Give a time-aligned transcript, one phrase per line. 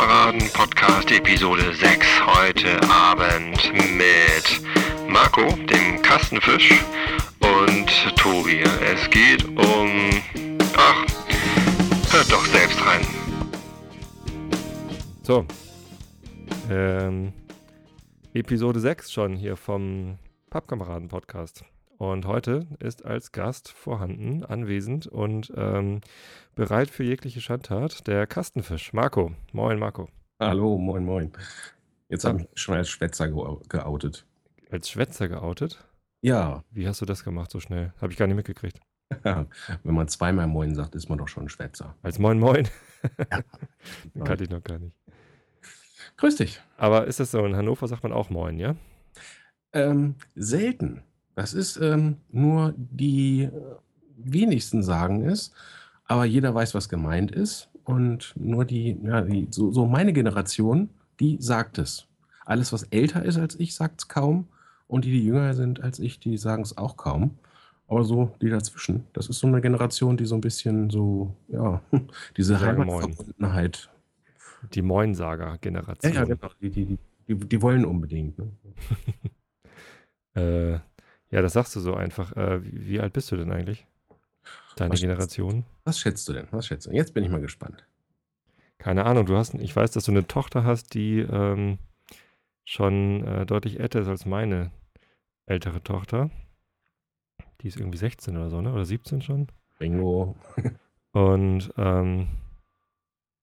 [0.00, 4.62] Pappkameraden Podcast Episode 6 heute Abend mit
[5.06, 6.72] Marco, dem Kastenfisch
[7.40, 8.62] und Tobi.
[8.82, 10.10] Es geht um...
[10.74, 11.04] Ach,
[12.12, 13.06] hört doch selbst rein.
[15.22, 15.44] So.
[16.70, 17.34] Ähm,
[18.32, 21.62] Episode 6 schon hier vom Pappkameraden Podcast.
[22.00, 26.00] Und heute ist als Gast vorhanden, anwesend und ähm,
[26.54, 28.94] bereit für jegliche Schandtat der Kastenfisch.
[28.94, 29.34] Marco.
[29.52, 30.08] Moin, Marco.
[30.40, 31.30] Hallo, moin, moin.
[32.08, 34.26] Jetzt habe ich mich schon als Schwätzer geoutet.
[34.70, 35.84] Als Schwätzer geoutet?
[36.22, 36.64] Ja.
[36.70, 37.92] Wie hast du das gemacht so schnell?
[38.00, 38.80] Habe ich gar nicht mitgekriegt.
[39.22, 41.96] Wenn man zweimal Moin sagt, ist man doch schon ein Schwätzer.
[42.00, 42.66] Als Moin Moin?
[43.30, 44.24] Ja.
[44.24, 44.96] Kannte ich noch gar nicht.
[46.16, 46.62] Grüß dich.
[46.78, 47.44] Aber ist das so?
[47.44, 48.74] In Hannover sagt man auch Moin, ja?
[49.74, 51.02] Ähm, selten.
[51.34, 53.50] Das ist ähm, nur die äh,
[54.16, 55.52] wenigsten sagen es,
[56.06, 57.68] aber jeder weiß, was gemeint ist.
[57.84, 62.06] Und nur die, ja, die, so, so meine Generation, die sagt es.
[62.44, 64.48] Alles, was älter ist als ich, sagt es kaum.
[64.86, 67.38] Und die, die jünger sind als ich, die sagen es auch kaum.
[67.86, 69.04] Aber so die dazwischen.
[69.12, 71.80] Das ist so eine Generation, die so ein bisschen so, ja,
[72.36, 73.90] diese Heimatverbundenheit.
[74.74, 76.12] Die Moinsager-Generation.
[76.12, 76.50] Ja, ja, genau.
[76.60, 78.38] Die, die, die, die wollen unbedingt.
[78.38, 78.52] Ne?
[80.34, 80.78] äh,
[81.30, 82.36] ja, das sagst du so einfach.
[82.36, 83.86] Äh, wie, wie, alt bist du denn eigentlich?
[84.76, 85.52] Deine was Generation?
[85.52, 86.48] Schätzt, was schätzt du denn?
[86.50, 86.90] Was schätzt du?
[86.90, 87.86] Jetzt bin ich mal gespannt.
[88.78, 89.26] Keine Ahnung.
[89.26, 91.78] Du hast, ich weiß, dass du eine Tochter hast, die ähm,
[92.64, 94.70] schon äh, deutlich älter ist als meine
[95.46, 96.30] ältere Tochter.
[97.60, 98.72] Die ist irgendwie 16 oder so, ne?
[98.72, 99.48] Oder 17 schon?
[99.78, 100.36] Bingo.
[101.12, 102.28] Und ähm,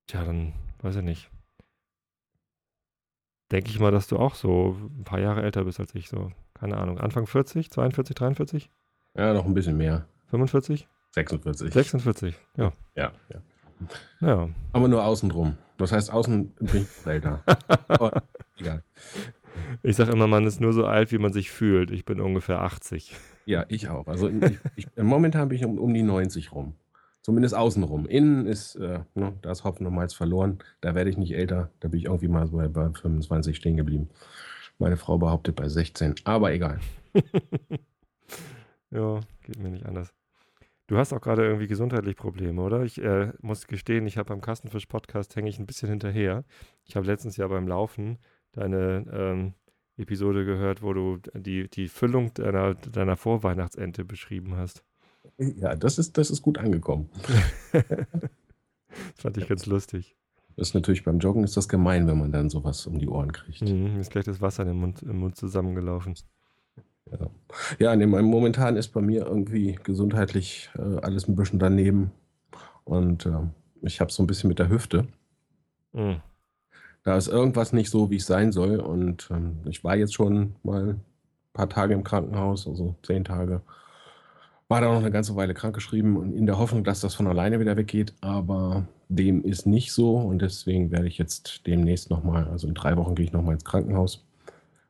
[0.08, 1.30] tja, dann weiß ich nicht.
[3.52, 6.32] Denke ich mal, dass du auch so ein paar Jahre älter bist als ich, so
[6.60, 8.70] keine Ahnung, Anfang 40, 42, 43?
[9.16, 10.06] Ja, noch ein bisschen mehr.
[10.28, 10.88] 45?
[11.14, 11.74] 46.
[11.74, 12.74] 46, ja.
[12.96, 13.42] Ja, ja.
[14.22, 14.50] Ja.
[14.74, 15.58] Aber nur außen drum.
[15.78, 17.44] Das heißt, außen bin ich älter.
[18.58, 18.84] egal.
[19.84, 21.92] Ich sage immer, man ist nur so alt, wie man sich fühlt.
[21.92, 23.16] Ich bin ungefähr 80.
[23.46, 24.08] Ja, ich auch.
[24.08, 26.76] Also ich, ich, momentan bin ich um, um die 90 rum.
[27.22, 28.06] Zumindest außenrum.
[28.06, 30.60] Innen ist, äh, ne, da ist Hopfen nochmals verloren.
[30.82, 31.72] Da werde ich nicht älter.
[31.80, 34.10] Da bin ich irgendwie mal so bei, bei 25 stehen geblieben.
[34.80, 36.80] Meine Frau behauptet bei 16, aber egal.
[38.92, 40.14] ja, geht mir nicht anders.
[40.88, 42.84] Du hast auch gerade irgendwie gesundheitlich Probleme, oder?
[42.84, 46.46] Ich äh, muss gestehen, ich habe beim Kastenfisch-Podcast hänge ich ein bisschen hinterher.
[46.86, 48.20] Ich habe letztens ja beim Laufen
[48.54, 49.54] deine ähm,
[49.98, 54.84] Episode gehört, wo du die, die Füllung deiner, deiner Vorweihnachtsente beschrieben hast.
[55.38, 57.10] Ja, das ist, das ist gut angekommen.
[57.72, 57.84] das
[59.16, 60.16] fand ich ganz lustig.
[60.58, 63.32] Das ist natürlich beim Joggen ist das gemein, wenn man dann sowas um die Ohren
[63.32, 63.62] kriegt.
[63.62, 66.16] Mhm, ist gleich das Wasser im Mund, im Mund zusammengelaufen.
[67.12, 67.30] Ja,
[67.78, 72.12] ja nee, momentan ist bei mir irgendwie gesundheitlich äh, alles ein bisschen daneben.
[72.86, 73.40] Und äh,
[73.82, 75.08] ich habe so ein bisschen mit der Hüfte.
[75.94, 76.22] Mhm.
[77.04, 78.80] Da ist irgendwas nicht so, wie es sein soll.
[78.80, 81.02] Und ähm, ich war jetzt schon mal ein
[81.54, 83.62] paar Tage im Krankenhaus, also zehn Tage
[84.70, 87.60] war da noch eine ganze Weile krankgeschrieben und in der Hoffnung, dass das von alleine
[87.60, 92.68] wieder weggeht, aber dem ist nicht so und deswegen werde ich jetzt demnächst nochmal, also
[92.68, 94.26] in drei Wochen gehe ich nochmal ins Krankenhaus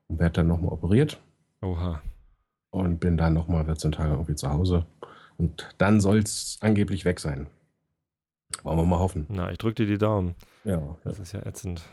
[0.08, 1.20] und werde dann nochmal operiert.
[1.62, 2.02] Oha.
[2.72, 4.86] Und bin dann nochmal 14 Tage irgendwie zu Hause
[5.38, 7.48] und dann soll es angeblich weg sein.
[8.64, 9.26] Wollen wir mal hoffen.
[9.30, 10.36] Na, ich drücke dir die Daumen.
[10.64, 10.98] Ja.
[11.04, 11.84] Das ist ja ätzend.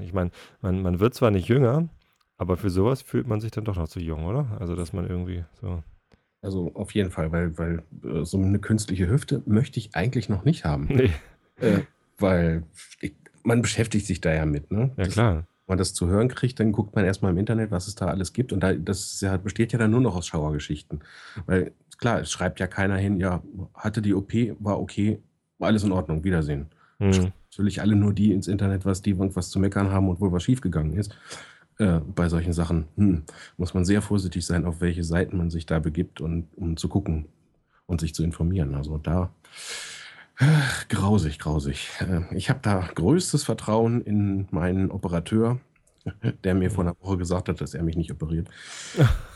[0.00, 1.88] Ich meine, man, man wird zwar nicht jünger,
[2.36, 4.56] aber für sowas fühlt man sich dann doch noch zu jung, oder?
[4.58, 5.82] Also, dass man irgendwie so.
[6.40, 10.44] Also auf jeden Fall, weil, weil äh, so eine künstliche Hüfte möchte ich eigentlich noch
[10.44, 10.86] nicht haben.
[10.88, 11.10] Nee.
[11.60, 11.80] Äh,
[12.18, 12.62] weil
[13.00, 14.92] ich, man beschäftigt sich da ja mit, ne?
[14.96, 15.34] Ja, klar.
[15.34, 18.06] Wenn man das zu hören kriegt, dann guckt man erstmal im Internet, was es da
[18.06, 18.52] alles gibt.
[18.52, 21.00] Und da, das ja, besteht ja dann nur noch aus Schauergeschichten.
[21.46, 23.42] Weil, klar, es schreibt ja keiner hin, ja,
[23.74, 25.18] hatte die OP, war okay,
[25.58, 26.66] war alles in Ordnung, Wiedersehen.
[26.98, 27.32] Mhm.
[27.50, 30.44] Natürlich alle nur die ins Internet, was die irgendwas zu meckern haben und wohl was
[30.44, 31.16] schiefgegangen ist.
[31.78, 33.22] Äh, bei solchen Sachen hm,
[33.56, 36.88] muss man sehr vorsichtig sein, auf welche Seiten man sich da begibt und um zu
[36.88, 37.26] gucken
[37.86, 38.74] und sich zu informieren.
[38.74, 39.30] Also da
[40.38, 40.46] äh,
[40.88, 41.90] grausig, grausig.
[42.00, 45.60] Äh, ich habe da größtes Vertrauen in meinen Operateur,
[46.44, 48.48] der mir vor einer Woche gesagt hat, dass er mich nicht operiert.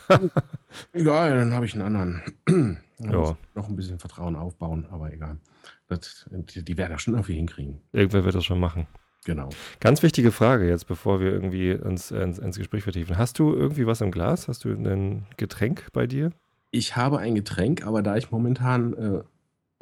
[0.92, 2.22] egal, dann habe ich einen anderen.
[2.98, 3.36] ja.
[3.54, 5.38] Noch ein bisschen Vertrauen aufbauen, aber egal.
[5.86, 7.80] Das, die, die werden das schon irgendwie hinkriegen.
[7.92, 8.86] Irgendwer wird das schon machen.
[9.24, 9.50] Genau.
[9.78, 13.19] Ganz wichtige Frage jetzt, bevor wir irgendwie uns ins, ins, Gespräch vertiefen.
[13.19, 14.48] Hast du irgendwie was im Glas?
[14.48, 16.32] Hast du ein Getränk bei dir?
[16.72, 19.22] Ich habe ein Getränk, aber da ich momentan äh,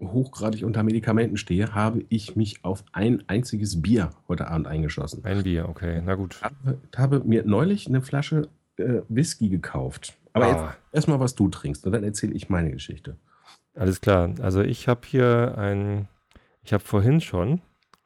[0.05, 5.25] hochgradig unter Medikamenten stehe, habe ich mich auf ein einziges Bier heute Abend eingeschossen.
[5.25, 6.37] Ein Bier, okay, na gut.
[6.37, 10.15] Ich habe, habe mir neulich eine Flasche äh, Whisky gekauft.
[10.33, 10.77] Aber ah.
[10.93, 13.17] erstmal, was du trinkst, und dann erzähle ich meine Geschichte.
[13.75, 14.35] Alles klar.
[14.43, 16.09] Also ich habe hier ein,
[16.63, 17.61] ich habe vorhin schon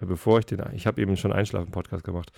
[0.07, 2.33] bevor ich den, ich habe eben schon Einschlafen-Podcast gemacht.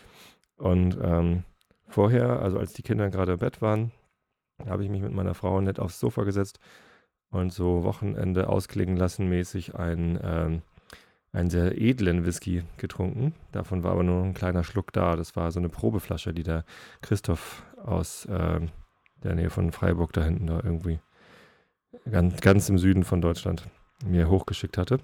[0.56, 1.44] Und ähm,
[1.88, 3.92] vorher, also als die Kinder gerade im Bett waren,
[4.66, 6.58] habe ich mich mit meiner Frau nett aufs Sofa gesetzt
[7.30, 10.62] und so Wochenende ausklingen lassen mäßig ein ähm,
[11.36, 13.34] einen sehr edlen Whisky getrunken.
[13.52, 15.16] Davon war aber nur ein kleiner Schluck da.
[15.16, 16.64] Das war so eine Probeflasche, die der
[17.02, 18.60] Christoph aus äh,
[19.22, 20.98] der Nähe von Freiburg da hinten da irgendwie
[22.10, 23.69] ganz, ganz im Süden von Deutschland
[24.04, 24.98] mir hochgeschickt hatte.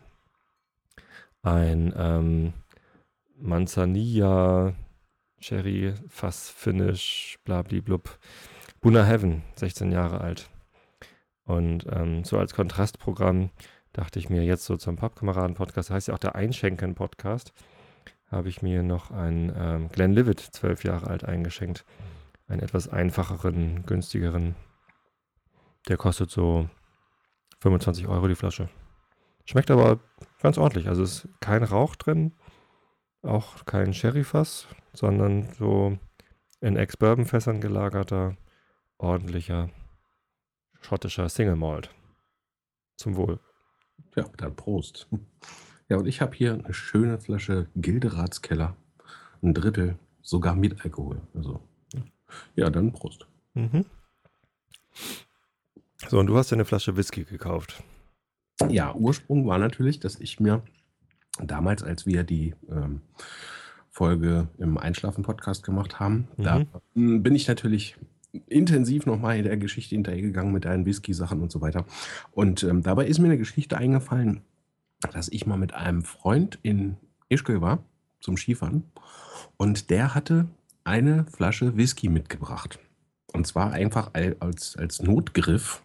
[1.43, 2.53] Ein ähm,
[3.37, 4.75] Manzanilla
[5.41, 8.19] Cherry Fass Finish blablablub
[8.81, 10.49] Buna Heaven, 16 Jahre alt.
[11.45, 13.51] Und ähm, so als Kontrastprogramm
[13.93, 17.53] dachte ich mir jetzt so zum Pappkameraden-Podcast, heißt ja auch der Einschenken-Podcast,
[18.31, 21.85] habe ich mir noch einen ähm, Glenlivet, zwölf Jahre alt, eingeschenkt.
[22.49, 24.55] Einen etwas einfacheren, günstigeren.
[25.89, 26.69] Der kostet so
[27.61, 28.69] 25 Euro die Flasche.
[29.45, 30.01] Schmeckt aber
[30.41, 30.89] ganz ordentlich.
[30.89, 32.33] Also ist kein Rauch drin,
[33.23, 35.99] auch kein Sherryfass, sondern so
[36.61, 38.37] in Ex-Bourbon-Fässern gelagerter,
[38.99, 39.71] ordentlicher
[40.81, 41.91] schottischer Single Malt.
[42.97, 43.41] Zum Wohl.
[44.17, 45.09] Ja, dann Prost.
[45.89, 48.75] Ja, und ich habe hier eine schöne Flasche Gilderatskeller.
[49.43, 51.21] Ein Drittel, sogar mit Alkohol.
[51.35, 51.61] Also,
[52.55, 53.27] ja, dann Prost.
[53.53, 53.85] Mhm.
[56.09, 57.83] So, und du hast ja eine Flasche Whisky gekauft.
[58.69, 60.63] Ja, Ursprung war natürlich, dass ich mir
[61.43, 63.03] damals, als wir die ähm,
[63.91, 66.43] Folge im Einschlafen-Podcast gemacht haben, mhm.
[66.43, 66.65] da
[66.95, 67.97] bin ich natürlich
[68.47, 71.85] intensiv nochmal in der Geschichte hinterhergegangen mit deinen Whisky-Sachen und so weiter.
[72.31, 74.41] Und ähm, dabei ist mir eine Geschichte eingefallen,
[75.13, 76.97] dass ich mal mit einem Freund in
[77.29, 77.85] Ischgl war
[78.21, 78.85] zum Skifahren
[79.57, 80.47] und der hatte
[80.85, 82.79] eine Flasche Whisky mitgebracht.
[83.33, 85.83] Und zwar einfach als, als Notgriff.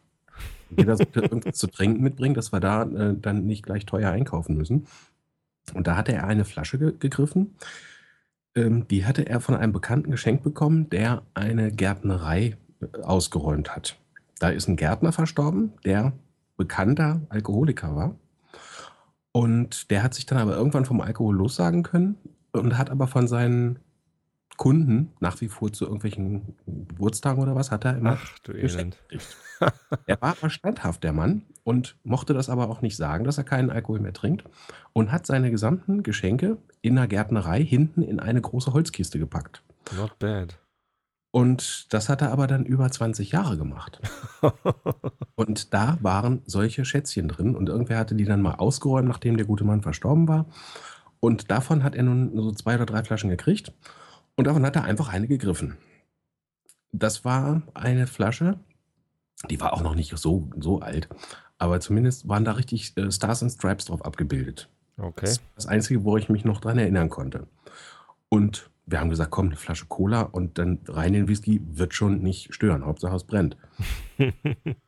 [0.76, 4.58] Jeder sollte irgendwas zu trinken mitbringen, dass wir da äh, dann nicht gleich teuer einkaufen
[4.58, 4.88] müssen.
[5.74, 7.56] Und da hatte er eine Flasche ge gegriffen
[8.58, 13.98] ähm, die hatte er von einem Bekannten geschenkt bekommen, der eine Gärtnerei äh, ausgeräumt hat.
[14.40, 16.14] Da ist ein Gärtner verstorben, der
[16.58, 18.16] bekannter Alkoholiker war.
[19.32, 22.18] Und der hat sich dann aber irgendwann vom Alkohol lossagen können
[22.52, 23.78] und hat aber von seinen
[24.58, 28.98] Kunden nach wie vor zu irgendwelchen Geburtstagen oder was hat er immer Ach, du Elend.
[30.06, 33.44] er war aber standhaft, der Mann, und mochte das aber auch nicht sagen, dass er
[33.44, 34.46] keinen Alkohol mehr trinkt
[34.94, 39.64] und hat seine gesamten Geschenke in der Gärtnerei hinten in eine große Holzkiste gepackt.
[39.96, 40.58] Not bad.
[41.32, 44.02] Und das hat er aber dann über 20 Jahre gemacht.
[45.36, 49.46] und da waren solche Schätzchen drin und irgendwer hatte die dann mal ausgeräumt, nachdem der
[49.46, 50.46] gute Mann verstorben war.
[51.20, 53.72] Und davon hat er nun so zwei oder drei Flaschen gekriegt.
[54.38, 55.78] Und davon hat er einfach eine gegriffen.
[56.94, 58.58] Das war eine Flasche,
[59.50, 61.10] die war auch noch nicht so, so alt,
[61.58, 64.70] aber zumindest waren da richtig äh, Stars and Stripes drauf abgebildet.
[64.98, 65.22] Okay.
[65.22, 67.48] Das ist das Einzige, wo ich mich noch dran erinnern konnte.
[68.30, 71.94] Und wir haben gesagt, komm, eine Flasche Cola und dann rein in den Whisky wird
[71.94, 72.86] schon nicht stören.
[72.86, 73.58] Hauptsache es brennt.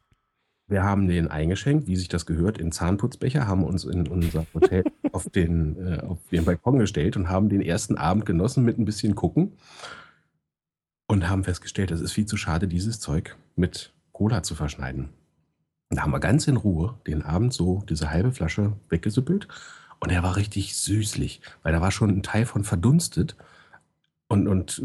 [0.69, 4.83] wir haben den eingeschenkt, wie sich das gehört, in Zahnputzbecher, haben uns in unser Hotel
[5.11, 8.85] auf, den, äh, auf den Balkon gestellt und haben den ersten Abend genossen mit ein
[8.85, 9.53] bisschen gucken
[11.07, 15.09] und haben festgestellt, es ist viel zu schade, dieses Zeug mit Cola zu verschneiden.
[15.89, 19.47] Da haben wir ganz in Ruhe den Abend so diese halbe Flasche weggesüppelt
[19.99, 23.35] und er war richtig süßlich, weil da war schon ein Teil von verdunstet
[24.27, 24.83] und, und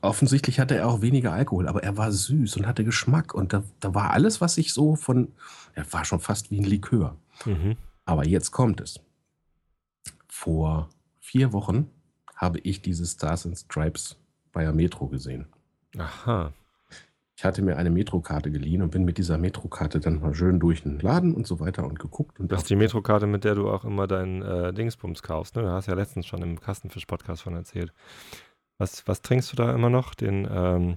[0.00, 3.62] offensichtlich hatte er auch weniger Alkohol, aber er war süß und hatte Geschmack und da,
[3.80, 5.32] da war alles, was ich so von,
[5.74, 7.16] er war schon fast wie ein Likör.
[7.44, 7.76] Mhm.
[8.04, 9.00] Aber jetzt kommt es.
[10.26, 10.88] Vor
[11.20, 11.90] vier Wochen
[12.34, 14.16] habe ich diese Stars and Stripes
[14.52, 15.46] bei der Metro gesehen.
[15.96, 16.52] Aha.
[17.36, 20.82] Ich hatte mir eine Metrokarte geliehen und bin mit dieser Metrokarte dann mal schön durch
[20.82, 22.40] den Laden und so weiter und geguckt.
[22.40, 25.62] Und das ist die Metrokarte, mit der du auch immer deinen äh, Dingsbums kaufst, ne?
[25.62, 27.92] Du hast ja letztens schon im Kastenfisch-Podcast von erzählt.
[28.78, 30.14] Was, was trinkst du da immer noch?
[30.14, 30.96] Den ähm,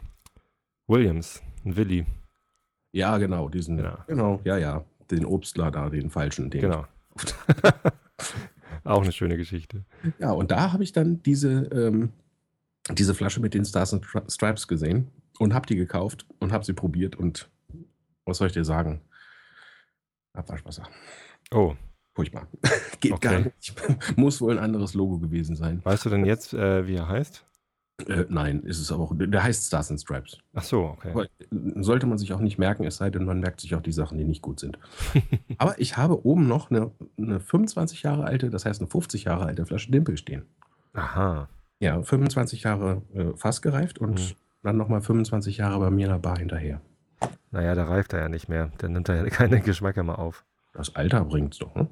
[0.88, 2.06] Williams, ein Willi.
[2.92, 4.04] Ja, genau, diesen, ja.
[4.08, 6.50] genau, ja, ja, den Obstler da, den falschen.
[6.50, 6.86] Den genau.
[8.84, 9.84] Auch eine schöne Geschichte.
[10.20, 12.10] Ja, und da habe ich dann diese, ähm,
[12.90, 15.08] diese Flasche mit den Stars and Stripes gesehen
[15.40, 17.50] und habe die gekauft und habe sie probiert und
[18.26, 19.02] was soll ich dir sagen?
[20.34, 20.88] Abwaschwasser.
[21.52, 21.76] Oh.
[22.14, 22.48] Furchtbar.
[23.00, 23.28] Geht okay.
[23.28, 24.18] gar nicht.
[24.18, 25.80] Muss wohl ein anderes Logo gewesen sein.
[25.84, 27.46] Weißt du denn jetzt, äh, wie er heißt?
[28.10, 29.14] Äh, nein, ist es aber auch.
[29.16, 30.38] Der heißt Stars and Stripes.
[30.54, 31.12] Ach so, okay.
[31.12, 31.28] Aber äh,
[31.82, 34.18] sollte man sich auch nicht merken, es sei denn, man merkt sich auch die Sachen,
[34.18, 34.78] die nicht gut sind.
[35.58, 39.46] aber ich habe oben noch eine, eine 25 Jahre alte, das heißt eine 50 Jahre
[39.46, 40.46] alte Flasche Dimpel stehen.
[40.94, 41.50] Aha.
[41.80, 46.12] Ja, 25 Jahre äh, fast gereift und mhm dann nochmal 25 Jahre bei mir in
[46.12, 46.82] der Bar hinterher.
[47.52, 48.72] Naja, da reift er ja nicht mehr.
[48.82, 50.46] Der nimmt ja keine Geschmäcker mehr auf.
[50.74, 51.88] Das Alter bringt's doch, ne?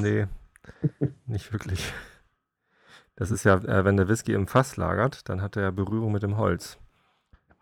[0.00, 0.26] Nee,
[1.26, 1.92] nicht wirklich.
[3.16, 6.22] Das ist ja, äh, wenn der Whisky im Fass lagert, dann hat er Berührung mit
[6.22, 6.78] dem Holz.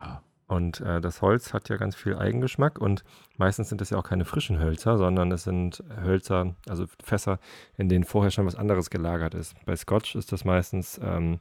[0.00, 0.22] Ja.
[0.46, 3.02] Und äh, das Holz hat ja ganz viel Eigengeschmack und
[3.38, 7.38] meistens sind es ja auch keine frischen Hölzer, sondern es sind Hölzer, also Fässer,
[7.78, 9.54] in denen vorher schon was anderes gelagert ist.
[9.64, 11.40] Bei Scotch ist das meistens, ähm,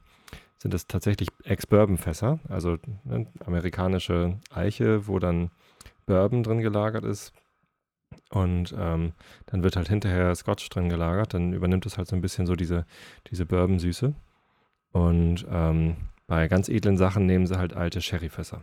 [0.58, 5.50] sind das tatsächlich Ex-Bourbon-Fässer, also ne, amerikanische Eiche, wo dann
[6.06, 7.32] Bourbon drin gelagert ist.
[8.30, 9.12] Und ähm,
[9.46, 11.34] dann wird halt hinterher Scotch drin gelagert.
[11.34, 12.86] Dann übernimmt es halt so ein bisschen so diese,
[13.30, 14.14] diese Bourbon-Süße.
[14.92, 18.62] Und ähm, bei ganz edlen Sachen nehmen sie halt alte Sherryfässer.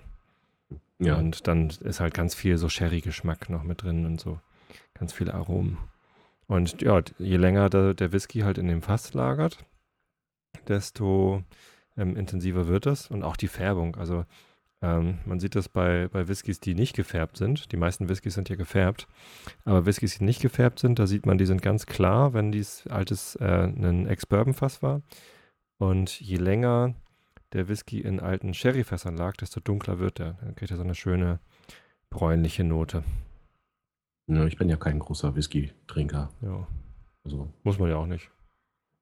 [1.00, 1.15] Ja.
[1.15, 4.39] Und dann ist halt ganz viel so Sherry-Geschmack noch mit drin und so.
[4.93, 5.77] Ganz viele Aromen.
[6.48, 9.65] Und ja, je länger der, der Whisky halt in dem Fass lagert,
[10.67, 11.43] desto
[11.98, 13.10] ähm, intensiver wird das.
[13.10, 13.96] Und auch die Färbung.
[13.96, 14.25] Also
[14.81, 17.71] ähm, man sieht das bei, bei Whiskys, die nicht gefärbt sind.
[17.71, 19.07] Die meisten Whiskys sind ja gefärbt.
[19.65, 22.88] Aber Whiskys, die nicht gefärbt sind, da sieht man, die sind ganz klar, wenn dies
[22.88, 25.01] altes äh, ein Ex-Bourbon-Fass war.
[25.77, 26.95] Und je länger
[27.53, 30.33] der Whisky in alten Sherryfässern lag, desto dunkler wird er.
[30.41, 31.39] Dann kriegt er so eine schöne
[32.09, 33.03] bräunliche Note.
[34.27, 36.29] ja, ich bin ja kein großer Whisky-Trinker.
[36.41, 36.67] Ja,
[37.23, 38.29] Also, muss man ja auch nicht.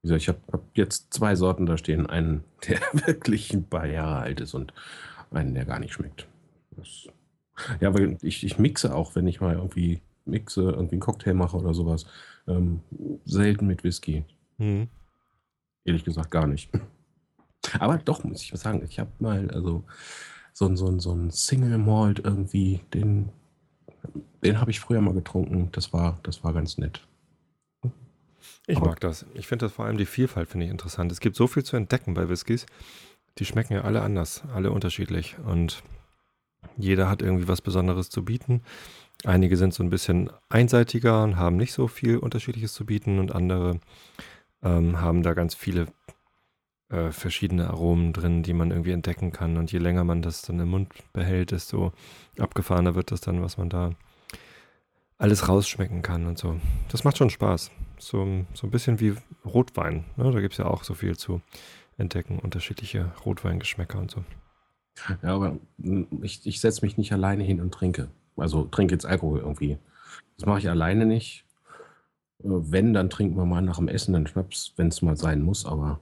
[0.02, 2.08] wie gesagt, ich habe hab jetzt zwei Sorten da stehen.
[2.08, 4.74] Einen, der wirklich ein paar Jahre alt ist und
[5.32, 6.28] einen, der gar nicht schmeckt.
[6.76, 7.08] Das,
[7.80, 11.58] ja, weil ich, ich mixe auch, wenn ich mal irgendwie mixe, irgendwie einen Cocktail mache
[11.58, 12.06] oder sowas.
[12.48, 12.82] Ähm,
[13.26, 14.24] selten mit Whisky.
[14.58, 14.88] Hm.
[15.86, 16.70] Ehrlich gesagt gar nicht.
[17.80, 19.84] Aber doch, muss ich sagen, ich habe mal also
[20.54, 23.30] so so so ein Single Malt irgendwie, den,
[24.44, 25.70] den habe ich früher mal getrunken.
[25.72, 27.06] Das war, das war ganz nett.
[28.68, 29.26] Ich Aber- mag das.
[29.34, 31.12] Ich finde das vor allem die Vielfalt finde ich interessant.
[31.12, 32.66] Es gibt so viel zu entdecken bei Whiskys.
[33.40, 35.82] Die schmecken ja alle anders, alle unterschiedlich und
[36.78, 38.62] jeder hat irgendwie was Besonderes zu bieten.
[39.24, 43.34] Einige sind so ein bisschen einseitiger und haben nicht so viel Unterschiedliches zu bieten und
[43.34, 43.80] andere
[44.62, 45.88] ähm, haben da ganz viele
[46.90, 49.58] äh, verschiedene Aromen drin, die man irgendwie entdecken kann.
[49.58, 51.94] Und je länger man das dann im Mund behält, desto
[52.38, 53.92] abgefahrener wird das dann, was man da
[55.18, 56.60] alles rausschmecken kann und so.
[56.90, 57.72] Das macht schon Spaß.
[57.98, 59.16] So, so ein bisschen wie
[59.46, 60.06] Rotwein.
[60.16, 60.32] Ne?
[60.32, 61.42] Da gibt es ja auch so viel zu
[62.00, 64.24] entdecken, unterschiedliche Rotweingeschmäcker und so.
[65.24, 68.10] Ja, aber mm, ich, ich setze mich nicht alleine hin und trinke.
[68.38, 69.78] Also trinke jetzt Alkohol irgendwie.
[70.38, 71.46] Das mache ich alleine nicht.
[72.44, 75.42] Äh, Wenn, dann trinken wir mal nach dem Essen einen Schnaps, wenn es mal sein
[75.42, 76.00] muss, aber.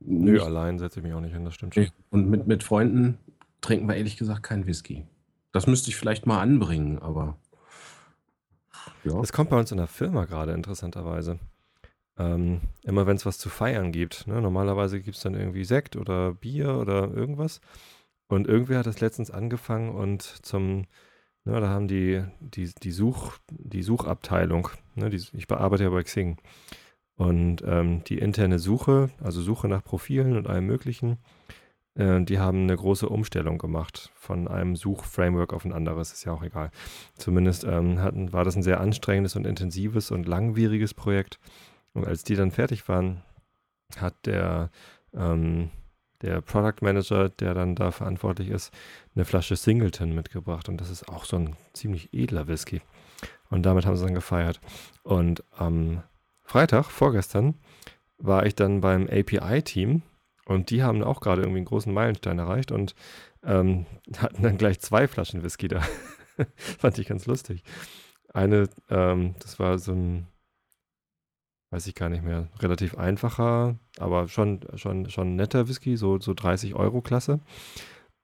[0.00, 1.88] Nö, nicht- allein setze ich mich auch nicht hin, das stimmt schon.
[2.10, 3.18] Und mit, mit Freunden
[3.60, 5.06] trinken wir ehrlich gesagt keinen Whisky.
[5.52, 7.36] Das müsste ich vielleicht mal anbringen, aber.
[9.04, 9.20] Ja.
[9.20, 11.38] Das kommt bei uns in der Firma gerade interessanterweise.
[12.18, 14.26] Ähm, immer wenn es was zu feiern gibt.
[14.26, 14.40] Ne?
[14.42, 17.60] Normalerweise gibt es dann irgendwie Sekt oder Bier oder irgendwas.
[18.28, 20.86] Und irgendwer hat das letztens angefangen und zum,
[21.44, 26.02] ne, da haben die, die, die, Such, die Suchabteilung, ne, die, ich bearbeite ja bei
[26.02, 26.38] Xing.
[27.16, 31.18] Und ähm, die interne Suche, also Suche nach Profilen und allem Möglichen,
[31.94, 36.32] äh, die haben eine große Umstellung gemacht von einem Suchframework auf ein anderes, ist ja
[36.32, 36.70] auch egal.
[37.18, 41.38] Zumindest ähm, hatten, war das ein sehr anstrengendes und intensives und langwieriges Projekt.
[41.94, 43.22] Und als die dann fertig waren,
[43.96, 44.70] hat der,
[45.14, 45.70] ähm,
[46.22, 48.72] der Product Manager, der dann da verantwortlich ist,
[49.14, 50.68] eine Flasche Singleton mitgebracht.
[50.68, 52.80] Und das ist auch so ein ziemlich edler Whisky.
[53.50, 54.60] Und damit haben sie dann gefeiert.
[55.02, 56.02] Und am
[56.42, 57.54] Freitag, vorgestern,
[58.18, 60.02] war ich dann beim API-Team
[60.44, 62.94] und die haben auch gerade irgendwie einen großen Meilenstein erreicht und
[63.44, 65.82] ähm, hatten dann gleich zwei Flaschen Whisky da.
[66.56, 67.62] Fand ich ganz lustig.
[68.32, 70.26] Eine, ähm, das war so ein,
[71.72, 76.34] weiß ich gar nicht mehr, relativ einfacher, aber schon, schon, schon netter Whisky, so, so
[76.34, 77.40] 30 Euro Klasse.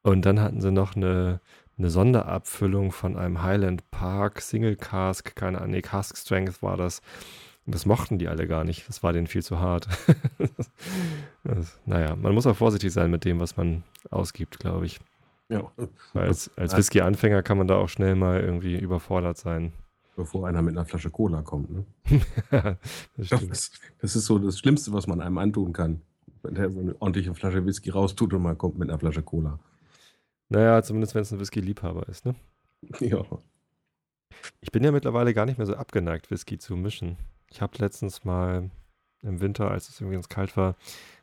[0.02, 1.40] Und dann hatten sie noch eine,
[1.78, 7.00] eine Sonderabfüllung von einem Highland Park Single Cask, keine Ahnung, nee, Cask Strength war das.
[7.64, 8.88] Das mochten die alle gar nicht.
[8.88, 9.88] Das war denen viel zu hart.
[11.44, 15.00] das, naja, man muss auch vorsichtig sein mit dem, was man ausgibt, glaube ich.
[15.50, 15.70] ja.
[16.12, 19.72] Weil als, als Whisky-Anfänger kann man da auch schnell mal irgendwie überfordert sein.
[20.18, 21.70] Bevor einer mit einer Flasche Cola kommt.
[21.70, 21.86] Ne?
[23.16, 23.28] das.
[23.28, 23.70] Das,
[24.00, 26.02] das ist so das Schlimmste, was man einem antun kann.
[26.42, 29.60] Wenn der so eine ordentliche Flasche Whisky raustut und man kommt mit einer Flasche Cola.
[30.48, 32.34] Naja, zumindest wenn es ein Whisky-Liebhaber ist, ne?
[32.98, 33.24] Ja.
[34.60, 37.16] Ich bin ja mittlerweile gar nicht mehr so abgeneigt, Whisky zu mischen.
[37.48, 38.72] Ich habe letztens mal
[39.22, 40.74] im Winter, als es irgendwie ganz kalt war,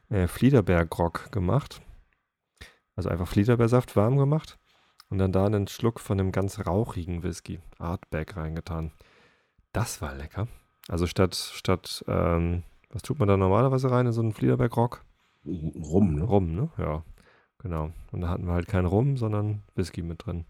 [0.08, 1.82] äh, Fliederbeergrog gemacht.
[2.96, 4.58] Also einfach Fliederbeersaft warm gemacht
[5.16, 8.92] und dann da einen Schluck von einem ganz rauchigen Whisky, Artback, reingetan.
[9.72, 10.50] Das war lecker.
[10.90, 15.06] Also statt, statt, ähm, was tut man da normalerweise rein in so einen Fliederbeergrog?
[15.46, 16.24] Rum, ne?
[16.24, 16.70] Rum, ne?
[16.78, 17.06] Ja,
[17.60, 17.92] genau.
[18.12, 20.44] Und da hatten wir halt keinen Rum, sondern Whisky mit drin.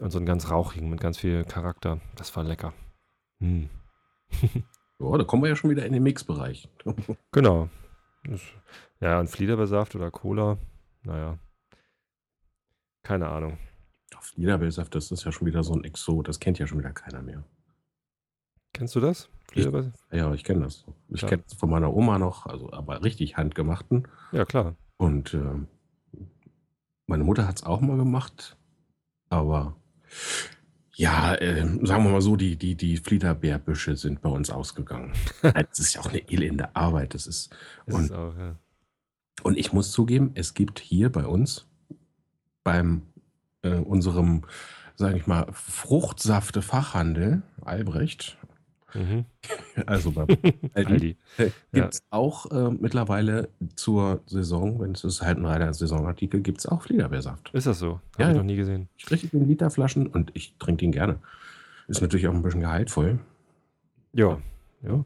[0.00, 2.00] Und so einen ganz rauchigen mit ganz viel Charakter.
[2.16, 2.72] Das war lecker.
[3.38, 3.70] Hm.
[5.02, 6.68] Ja, da kommen wir ja schon wieder in den Mixbereich.
[7.32, 7.70] Genau.
[8.24, 8.42] Das,
[9.00, 10.58] ja, ein Fliederbeersaft oder Cola,
[11.04, 11.38] naja.
[13.02, 13.58] Keine Ahnung.
[14.20, 17.22] Fliederbeersaft, das ist ja schon wieder so ein Exot, das kennt ja schon wieder keiner
[17.22, 17.44] mehr.
[18.72, 19.28] Kennst du das?
[19.50, 19.98] Fliederbeersaft?
[20.12, 20.84] Ja, ich kenne das.
[21.08, 24.06] Ich kenne es von meiner Oma noch, also aber richtig handgemachten.
[24.32, 24.76] Ja, klar.
[24.96, 26.20] Und äh,
[27.06, 28.56] meine Mutter hat es auch mal gemacht,
[29.28, 29.76] aber
[30.94, 35.12] ja, äh, sagen wir mal so, die, die, die Fliederbeerbüsche sind bei uns ausgegangen.
[35.42, 37.14] das ist ja auch eine elende Arbeit.
[37.14, 37.54] Das ist,
[37.86, 38.56] Ist und, es auch, ja.
[39.42, 41.69] und ich muss zugeben, es gibt hier bei uns
[42.64, 43.02] beim
[43.62, 44.42] äh, unserem,
[44.96, 48.36] sage ich mal, Fruchtsäfte-Fachhandel, Albrecht,
[48.92, 49.24] Mhm.
[49.86, 50.26] also beim
[50.74, 51.16] Aldi, Aldi.
[51.38, 51.50] äh, Ja.
[51.82, 56.66] gibt es auch äh, mittlerweile zur Saison, wenn es halt ein reiner Saisonartikel, gibt es
[56.66, 57.50] auch Fliederbeersaft.
[57.54, 58.00] Ist das so?
[58.14, 58.88] Habe Ja, ich noch nie gesehen.
[59.08, 61.20] Richtig in Literflaschen und ich trinke den gerne.
[61.86, 63.20] Ist natürlich auch ein bisschen gehaltvoll.
[64.12, 64.38] Ja,
[64.82, 65.04] ja.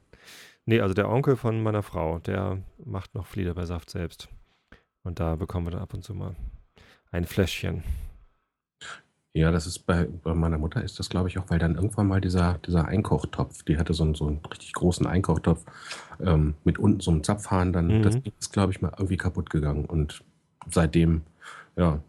[0.65, 2.57] Nee, also der Onkel von meiner Frau, der
[2.87, 4.31] macht noch Fliederbeersaft selbst.
[5.03, 6.35] Und da bekommen wir dann ab und zu mal
[7.15, 7.83] ein Fläschchen.
[9.37, 12.07] Ja, das ist bei, bei meiner Mutter ist das, glaube ich, auch, weil dann irgendwann
[12.07, 15.65] mal dieser, dieser Einkochtopf, die hatte so einen, so einen richtig großen Einkochtopf
[16.21, 18.03] ähm, mit unten so einem Zapfhahn, dann, Mhm.
[18.03, 19.87] das ist, glaube ich, mal irgendwie kaputt gegangen.
[19.87, 20.23] Und
[20.71, 21.23] seitdem,
[21.77, 22.01] ja,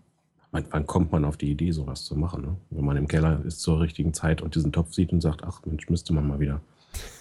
[0.51, 2.41] wann, wann kommt man auf die Idee, sowas zu machen?
[2.43, 2.55] Ne?
[2.69, 5.61] Wenn man im Keller ist zur richtigen Zeit und diesen Topf sieht und sagt, ach
[5.65, 6.61] Mensch, müsste man mal wieder.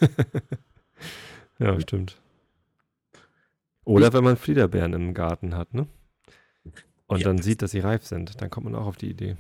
[1.61, 2.17] Ja, stimmt.
[3.85, 5.87] Oder wenn man Fliederbeeren im Garten hat, ne?
[7.07, 9.37] Und Ja, dann sieht, dass sie reif sind, dann kommt man auch auf die Idee.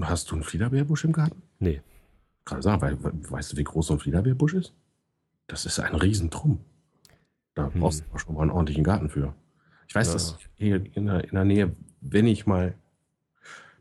[0.00, 1.42] Hast du einen Fliederbeerbusch im Garten?
[1.58, 1.80] Nee.
[2.44, 4.74] Gerade sagen, weil, we- weißt du, wie groß so ein Fliederbeerbusch ist?
[5.46, 6.60] Das ist ein Riesentrum.
[7.54, 7.80] Da Hm.
[7.80, 9.34] brauchst du schon mal einen ordentlichen Garten für.
[9.88, 10.12] Ich weiß, Ja.
[10.14, 12.74] dass hier in der, in der Nähe, wenn ich mal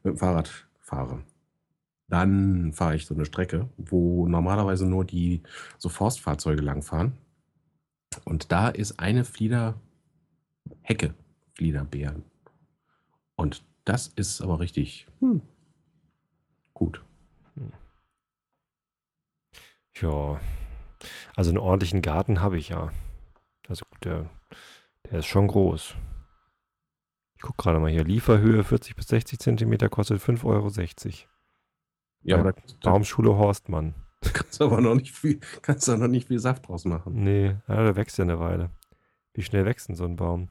[0.03, 1.23] mit dem Fahrrad fahre,
[2.09, 5.41] dann fahre ich so eine Strecke, wo normalerweise nur die
[5.77, 7.13] so Forstfahrzeuge langfahren.
[8.25, 9.75] Und da ist eine Fliederhecke,
[11.53, 12.23] Fliederbeeren.
[13.41, 15.41] Und das ist aber richtig hm,
[16.75, 17.03] gut.
[19.99, 20.39] Ja.
[21.35, 22.91] Also einen ordentlichen Garten habe ich ja.
[23.67, 24.29] Also der,
[25.09, 25.95] der ist schon groß.
[27.35, 28.03] Ich gucke gerade mal hier.
[28.03, 30.69] Lieferhöhe 40 bis 60 Zentimeter kostet 5,60 Euro.
[32.21, 33.95] Ja, aber da, da Baumschule Horstmann.
[34.33, 37.23] kannst du aber noch nicht viel, kannst du noch nicht viel Saft draus machen.
[37.23, 38.69] Nee, ja, der wächst ja eine Weile.
[39.33, 40.49] Wie schnell wächst denn so ein Baum?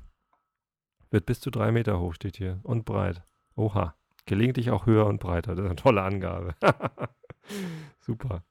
[1.10, 2.60] Wird bis zu drei Meter hoch, steht hier.
[2.62, 3.22] Und breit.
[3.56, 3.94] Oha.
[4.26, 5.54] Gelegentlich auch höher und breiter.
[5.54, 6.54] Das ist eine tolle Angabe.
[8.00, 8.44] Super.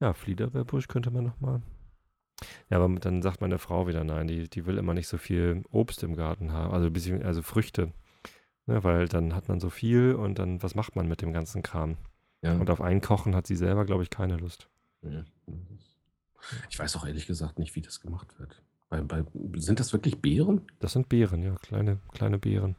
[0.00, 1.62] Ja, Fliederbeerbusch könnte man noch mal.
[2.68, 5.62] Ja, aber dann sagt meine Frau wieder, nein, die, die will immer nicht so viel
[5.70, 7.92] Obst im Garten haben, also, bisschen, also Früchte.
[8.66, 11.62] Ne, weil dann hat man so viel und dann, was macht man mit dem ganzen
[11.62, 11.96] Kram?
[12.42, 12.54] Ja.
[12.54, 14.68] Und auf Einkochen hat sie selber, glaube ich, keine Lust.
[15.02, 15.24] Ja.
[16.68, 18.62] Ich weiß auch ehrlich gesagt nicht, wie das gemacht wird.
[18.92, 19.24] Bei, bei,
[19.54, 20.66] sind das wirklich Beeren?
[20.78, 22.76] Das sind Beeren, ja, kleine, kleine Beeren.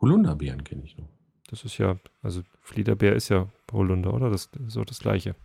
[0.00, 1.08] Holunderbeeren kenne ich noch.
[1.48, 4.30] Das ist ja, also Fliederbeer ist ja Holunder, oder?
[4.30, 5.36] Das ist so das gleiche.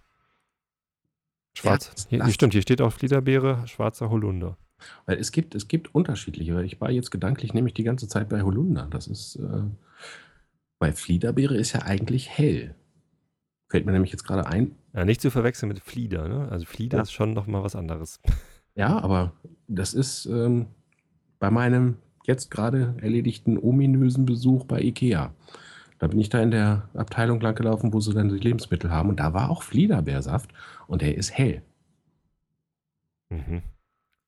[1.54, 2.08] Schwarz.
[2.10, 4.58] Ja, hier, stimmt, hier steht auch Fliederbeere, schwarzer Holunder.
[5.06, 6.56] Weil es gibt, es gibt unterschiedliche.
[6.56, 8.88] weil Ich war jetzt gedanklich nämlich die ganze Zeit bei Holunder.
[8.90, 9.62] Das ist, äh,
[10.80, 12.74] bei Fliederbeere ist ja eigentlich hell.
[13.70, 14.76] Fällt mir nämlich jetzt gerade ein.
[14.94, 16.50] Ja, nicht zu verwechseln mit Flieder, ne?
[16.52, 17.02] Also Flieder Ja.
[17.04, 18.20] ist schon nochmal was anderes.
[18.76, 19.34] Ja, aber
[19.68, 20.68] das ist ähm,
[21.40, 25.34] bei meinem jetzt gerade erledigten ominösen Besuch bei Ikea.
[26.00, 29.10] Da bin ich da in der Abteilung lang gelaufen, wo sie dann die Lebensmittel haben.
[29.10, 30.52] Und da war auch Fliederbeersaft
[30.88, 31.62] und der ist hell.
[33.30, 33.62] Mhm.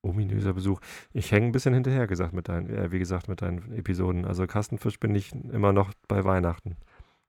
[0.02, 0.80] Ominöser Besuch.
[1.12, 4.24] Ich hänge ein bisschen hinterher, gesagt, mit deinen, äh, wie gesagt, mit deinen Episoden.
[4.24, 6.76] Also Kastenfisch bin ich immer noch bei Weihnachten.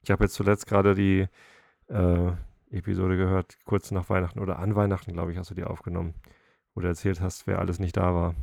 [0.02, 1.28] Ich habe jetzt zuletzt gerade die
[1.88, 2.32] äh,
[2.76, 6.14] Episode gehört, kurz nach Weihnachten oder an Weihnachten, glaube ich, hast du die aufgenommen,
[6.74, 8.36] wo du erzählt hast, wer alles nicht da war.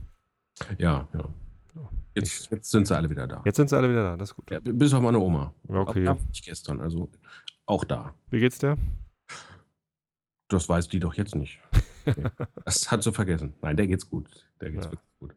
[0.79, 1.29] Ja, ja.
[2.15, 3.43] Jetzt, jetzt sind sie alle wieder da.
[3.47, 4.51] Jetzt sind sie alle wieder da, das ist gut.
[4.51, 5.55] Ja, bis auf meine Oma.
[5.67, 6.07] Okay.
[6.07, 7.09] Aber nicht gestern, also
[7.65, 8.15] auch da.
[8.31, 8.77] Wie geht's dir?
[10.49, 11.59] Das weiß die doch jetzt nicht.
[12.67, 13.55] das hat sie vergessen.
[13.63, 14.29] Nein, der geht's gut.
[14.61, 14.93] Der geht's Ja.
[14.93, 15.35] wirklich gut.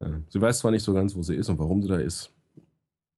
[0.00, 2.32] Äh, Sie weiß zwar nicht so ganz, wo sie ist und warum sie da ist,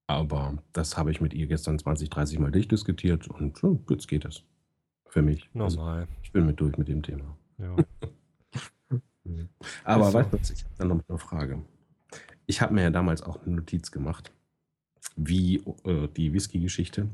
[0.09, 4.43] aber das habe ich mit ihr gestern 20, 30 Mal durchdiskutiert und jetzt geht es.
[5.13, 5.51] Für mich.
[5.53, 6.09] Also, Normal.
[6.23, 7.37] ich bin mit durch mit dem Thema.
[7.59, 7.77] Ja.
[9.85, 10.19] Aber Ist so.
[10.19, 11.63] weißt du, was, ich habe dann noch eine Frage.
[12.47, 14.33] Ich habe mir ja damals auch eine Notiz gemacht,
[15.15, 17.11] wie äh, die Whisky-Geschichte,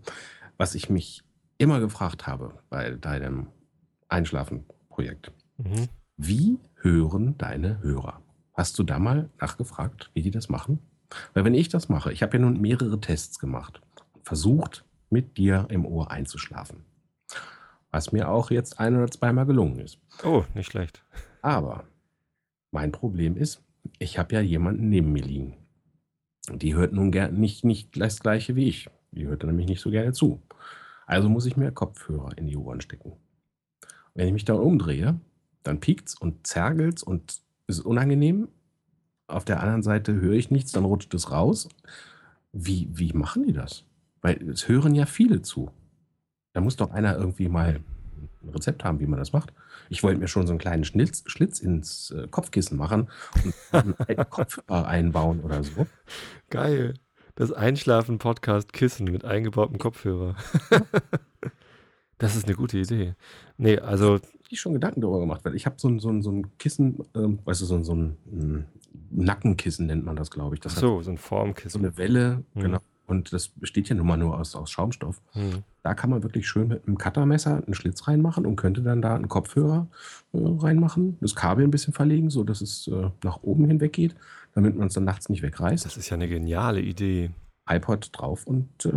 [0.59, 1.25] was ich mich
[1.59, 3.49] immer gefragt habe bei deinem
[4.09, 5.33] Einschlafen-Projekt.
[5.57, 5.89] Mhm.
[6.17, 8.23] Wie hören deine Hörer?
[8.55, 10.79] Hast du da mal nachgefragt, wie die das machen?
[11.35, 13.81] Weil wenn ich das mache, ich habe ja nun mehrere Tests gemacht
[14.23, 16.85] versucht, mit dir im Ohr einzuschlafen.
[17.91, 19.99] Was mir auch jetzt ein oder zweimal gelungen ist.
[20.25, 21.03] Oh, nicht schlecht.
[21.43, 21.85] Aber
[22.71, 23.65] mein Problem ist,
[23.99, 25.57] ich habe ja jemanden neben mir liegen.
[26.53, 28.91] Die hört nun gern nicht, nicht das gleiche wie ich.
[29.13, 30.43] Die hört nämlich nicht so gerne zu.
[31.07, 33.13] Also muss ich mir Kopfhörer in die Ohren stecken.
[34.15, 35.19] Wenn ich mich da umdrehe,
[35.63, 38.49] dann piekt es und zergelt und ist unangenehm.
[39.27, 41.69] Auf der anderen Seite höre ich nichts, dann rutscht es raus.
[42.53, 43.85] Wie, wie machen die das?
[44.21, 45.71] Weil es hören ja viele zu.
[46.53, 47.81] Da muss doch einer irgendwie mal
[48.43, 49.53] ein Rezept haben, wie man das macht.
[49.91, 53.09] Ich wollte mir schon so einen kleinen Schlitz, Schlitz ins äh, Kopfkissen machen
[53.45, 55.87] und einen alten Kopfhörer einbauen oder so.
[56.51, 56.95] Geil.
[57.35, 60.35] Das Einschlafen-Podcast-Kissen mit eingebautem Kopfhörer.
[62.19, 63.15] das ist eine gute Idee.
[63.57, 64.19] Nee, also.
[64.51, 67.05] Ich schon Gedanken darüber gemacht, weil ich habe so ein, so ein, so ein Kissen,
[67.15, 68.67] ähm, weißt du, so ein, so ein
[69.11, 70.61] Nackenkissen nennt man das, glaube ich.
[70.61, 71.81] Das Ach so, so ein Formkissen.
[71.83, 72.61] So eine Welle, Mhm.
[72.61, 72.79] genau.
[73.09, 75.21] Und das besteht ja nun mal nur aus, aus Schaumstoff.
[75.33, 75.65] Hm.
[75.83, 79.15] Da kann man wirklich schön mit einem Cuttermesser einen Schlitz reinmachen und könnte dann da
[79.15, 79.89] einen Kopfhörer
[80.35, 84.15] äh, reinmachen, das Kabel ein bisschen verlegen, so dass es äh, nach oben hinweg geht,
[84.55, 85.87] damit man es dann nachts nicht wegreißt.
[85.87, 87.31] Das ist ja eine geniale Idee.
[87.69, 88.91] iPod drauf und, äh,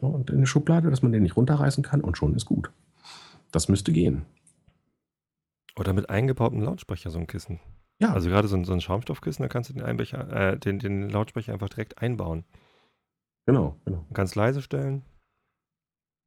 [0.00, 2.70] und in eine Schublade, dass man den nicht runterreißen kann und schon ist gut.
[3.52, 4.22] Das müsste gehen.
[5.78, 7.60] Oder mit eingebautem Lautsprecher so ein Kissen.
[7.98, 10.78] Ja, Also gerade so ein, so ein Schaumstoffkissen, da kannst du den, Einbecher, äh, den,
[10.78, 12.44] den Lautsprecher einfach direkt einbauen.
[13.46, 14.04] Genau, genau.
[14.12, 15.02] Ganz leise stellen.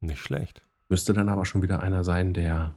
[0.01, 0.63] Nicht schlecht.
[0.87, 2.73] Müsste dann aber schon wieder einer sein, der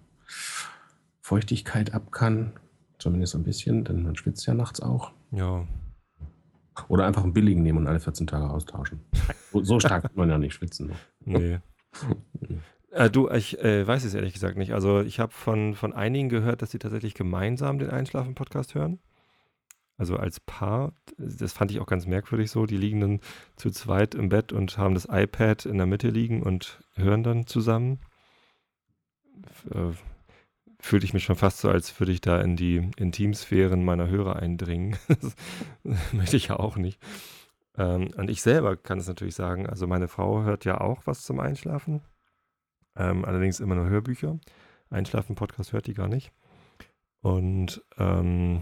[1.20, 2.52] Feuchtigkeit ab kann.
[2.98, 5.12] Zumindest ein bisschen, denn man schwitzt ja nachts auch.
[5.30, 5.66] Ja.
[6.88, 9.00] Oder einfach einen billigen nehmen und alle 14 Tage austauschen.
[9.52, 10.88] So, so stark kann man ja nicht schwitzen.
[10.88, 10.94] ne?
[11.24, 11.58] Nee.
[12.90, 14.72] äh, du, ich äh, weiß es ehrlich gesagt nicht.
[14.72, 19.00] Also ich habe von, von einigen gehört, dass sie tatsächlich gemeinsam den Einschlafen-Podcast hören.
[19.96, 20.92] Also als Paar.
[21.18, 22.66] Das fand ich auch ganz merkwürdig so.
[22.66, 23.20] Die liegen dann
[23.56, 27.46] zu zweit im Bett und haben das iPad in der Mitte liegen und hören dann
[27.46, 28.00] zusammen.
[29.70, 29.92] Äh,
[30.80, 34.36] fühlte ich mich schon fast so, als würde ich da in die Intimsphären meiner Hörer
[34.36, 34.96] eindringen.
[35.08, 35.36] das
[36.12, 37.00] möchte ich ja auch nicht.
[37.76, 41.22] Ähm, und ich selber kann es natürlich sagen, also meine Frau hört ja auch was
[41.22, 42.02] zum Einschlafen.
[42.96, 44.38] Ähm, allerdings immer nur Hörbücher.
[44.90, 46.32] Einschlafen-Podcast hört die gar nicht.
[47.22, 48.60] Und ähm,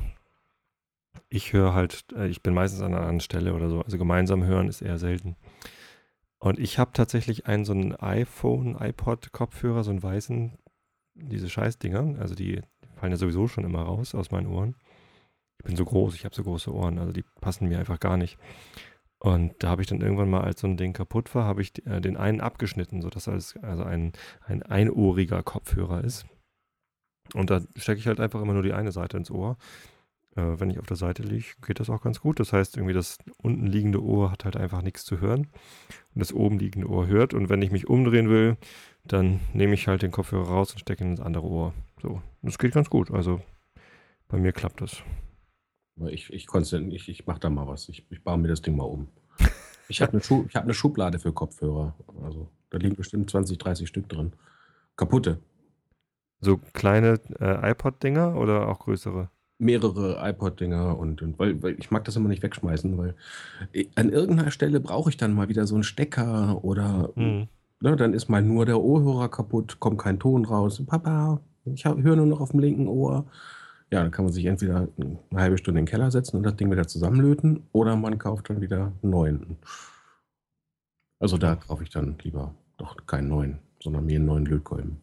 [1.29, 3.83] ich höre halt, äh, ich bin meistens an einer anderen Stelle oder so.
[3.83, 5.37] Also gemeinsam hören ist eher selten.
[6.39, 10.59] Und ich habe tatsächlich einen so einen iPhone, iPod-Kopfhörer, so einen weißen,
[11.15, 12.19] diese Scheißdinger.
[12.19, 12.63] Also die
[12.97, 14.75] fallen ja sowieso schon immer raus aus meinen Ohren.
[15.59, 18.17] Ich bin so groß, ich habe so große Ohren, also die passen mir einfach gar
[18.17, 18.39] nicht.
[19.19, 21.87] Und da habe ich dann irgendwann mal, als so ein Ding kaputt war, habe ich
[21.87, 24.13] äh, den einen abgeschnitten, sodass es also ein,
[24.47, 26.25] ein einohriger Kopfhörer ist.
[27.35, 29.59] Und da stecke ich halt einfach immer nur die eine Seite ins Ohr.
[30.41, 32.41] Äh, wenn ich auf der Seite liege, geht das auch ganz gut.
[32.41, 35.49] Das heißt, irgendwie das unten liegende Ohr hat halt einfach nichts zu hören.
[36.15, 37.35] Und das oben liegende Ohr hört.
[37.35, 38.57] Und wenn ich mich umdrehen will,
[39.05, 41.75] dann nehme ich halt den Kopfhörer raus und stecke ihn ins andere Ohr.
[42.03, 43.11] So, das geht ganz gut.
[43.11, 43.41] Also
[44.29, 45.03] bei mir klappt das.
[46.09, 47.89] Ich, ich, ich, ich mache da mal was.
[47.89, 49.09] Ich, ich baue mir das Ding mal um.
[49.89, 51.95] Ich habe eine, Schu hab eine Schublade für Kopfhörer.
[52.23, 54.33] Also da liegen bestimmt 20, 30 Stück drin.
[54.97, 55.41] Kaputte.
[56.41, 59.31] So kleine äh, iPod-Dinger oder auch größere?
[59.61, 63.15] Mehrere iPod-Dinger und, und weil, weil ich mag das immer nicht wegschmeißen, weil
[63.73, 67.47] ich- an irgendeiner Stelle brauche ich dann mal wieder so einen Stecker oder Hm.
[67.81, 70.83] ne, dann ist mal nur der Ohrhörer kaputt, kommt kein Ton raus.
[70.87, 73.27] Papa, ich höre nur noch auf dem linken Ohr.
[73.93, 76.57] Ja, dann kann man sich entweder eine halbe Stunde in den Keller setzen und das
[76.57, 79.57] Ding wieder zusammenlöten oder man kauft dann wieder einen neuen.
[81.19, 84.99] Also da kaufe ich dann lieber doch keinen neuen, sondern mir einen neuen Lötkolben.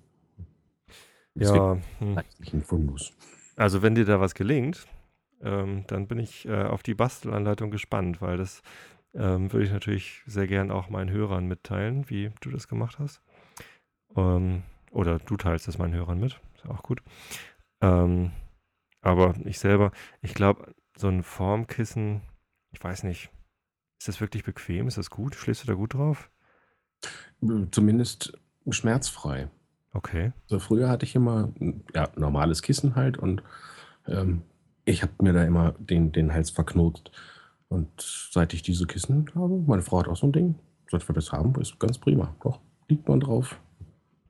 [1.35, 2.15] Ja, hm.
[2.15, 3.11] Leichtlichen Fundus.
[3.57, 4.87] Also wenn dir da was gelingt,
[5.41, 8.61] ähm, dann bin ich äh, auf die Bastelanleitung gespannt, weil das
[9.13, 13.21] ähm, würde ich natürlich sehr gern auch meinen Hörern mitteilen, wie du das gemacht hast.
[14.15, 17.01] Ähm, oder du teilst es meinen Hörern mit, ist auch gut.
[17.81, 18.31] Ähm,
[19.01, 19.91] aber ich selber,
[20.21, 22.21] ich glaube, so ein Formkissen,
[22.71, 23.29] ich weiß nicht,
[23.99, 24.87] ist das wirklich bequem?
[24.87, 25.35] Ist das gut?
[25.35, 26.29] Schläfst du da gut drauf?
[27.71, 28.37] Zumindest
[28.69, 29.49] schmerzfrei.
[29.97, 30.31] Okay.
[30.43, 33.41] Also früher hatte ich immer ein ja, normales Kissen halt und
[34.07, 34.43] ähm,
[34.85, 37.11] ich habe mir da immer den, den Hals verknotet.
[37.67, 37.89] Und
[38.31, 40.55] seit ich diese Kissen habe, meine Frau hat auch so ein Ding,
[40.91, 42.35] seit wir das haben, ist ganz prima.
[42.43, 43.59] Doch, liegt man drauf.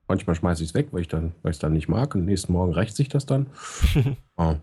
[0.08, 2.16] Manchmal schmeiße ich es weg, weil ich dann, weil ich es dann nicht mag.
[2.16, 3.48] Und nächsten Morgen rächt sich das dann.
[4.38, 4.56] ah,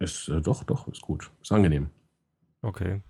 [0.00, 1.30] ist äh, doch, doch, ist gut.
[1.40, 1.90] Ist angenehm.
[2.62, 3.00] Okay.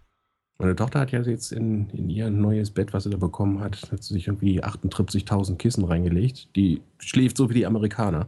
[0.60, 3.92] Meine Tochter hat ja jetzt in, in ihr neues Bett, was sie da bekommen hat,
[3.92, 6.54] hat sie sich irgendwie 38.000 Kissen reingelegt.
[6.56, 8.26] Die schläft so wie die Amerikaner.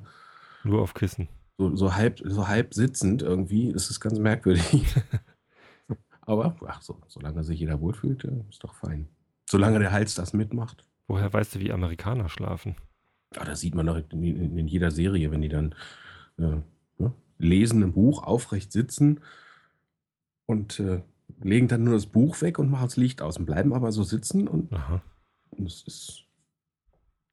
[0.63, 1.29] Nur auf Kissen.
[1.59, 3.73] So, so, halb, so halb sitzend irgendwie.
[3.73, 4.87] Das ist ganz merkwürdig.
[6.21, 9.09] Aber, ach so, solange sich jeder wohlfühlt, ist doch fein.
[9.49, 10.85] Solange der Hals das mitmacht.
[11.09, 12.77] Woher weißt du, wie Amerikaner schlafen?
[13.35, 15.75] Ja, das sieht man doch in, in, in jeder Serie, wenn die dann
[16.39, 16.59] äh,
[16.99, 19.19] ne, lesen ein Buch, aufrecht sitzen
[20.47, 21.03] und äh,
[21.43, 24.03] legen dann nur das Buch weg und machen das Licht aus und bleiben aber so
[24.03, 25.01] sitzen und, Aha.
[25.65, 26.25] es ist.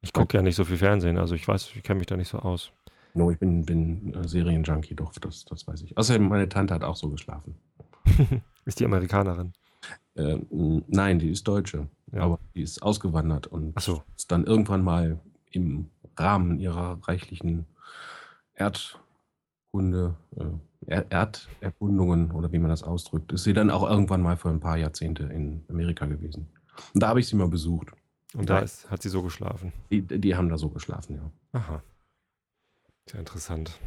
[0.00, 2.28] Ich gucke ja nicht so viel Fernsehen, also ich weiß, ich kenne mich da nicht
[2.28, 2.70] so aus.
[3.14, 5.96] No, ich bin, bin äh, Serienjunkie, doch, das, das weiß ich.
[5.96, 7.56] Außerdem, meine Tante hat auch so geschlafen.
[8.64, 9.52] Ist die Amerikanerin.
[10.14, 12.22] Äh, nein, die ist Deutsche, Ja.
[12.22, 14.02] aber die ist ausgewandert und so.
[14.16, 15.20] ist dann irgendwann mal
[15.52, 17.66] im Rahmen ihrer reichlichen
[18.54, 20.44] Erdkunde, äh,
[20.88, 24.76] Erderkundungen oder wie man das ausdrückt, ist sie dann auch irgendwann mal für ein paar
[24.76, 26.48] Jahrzehnte in Amerika gewesen.
[26.94, 27.88] Und da habe ich sie mal besucht.
[28.34, 28.64] Und da Ja.
[28.64, 29.72] ist, hat sie so geschlafen.
[29.90, 31.58] Die, die haben da so geschlafen, ja.
[31.58, 31.82] Aha.
[33.10, 33.78] Sehr interessant.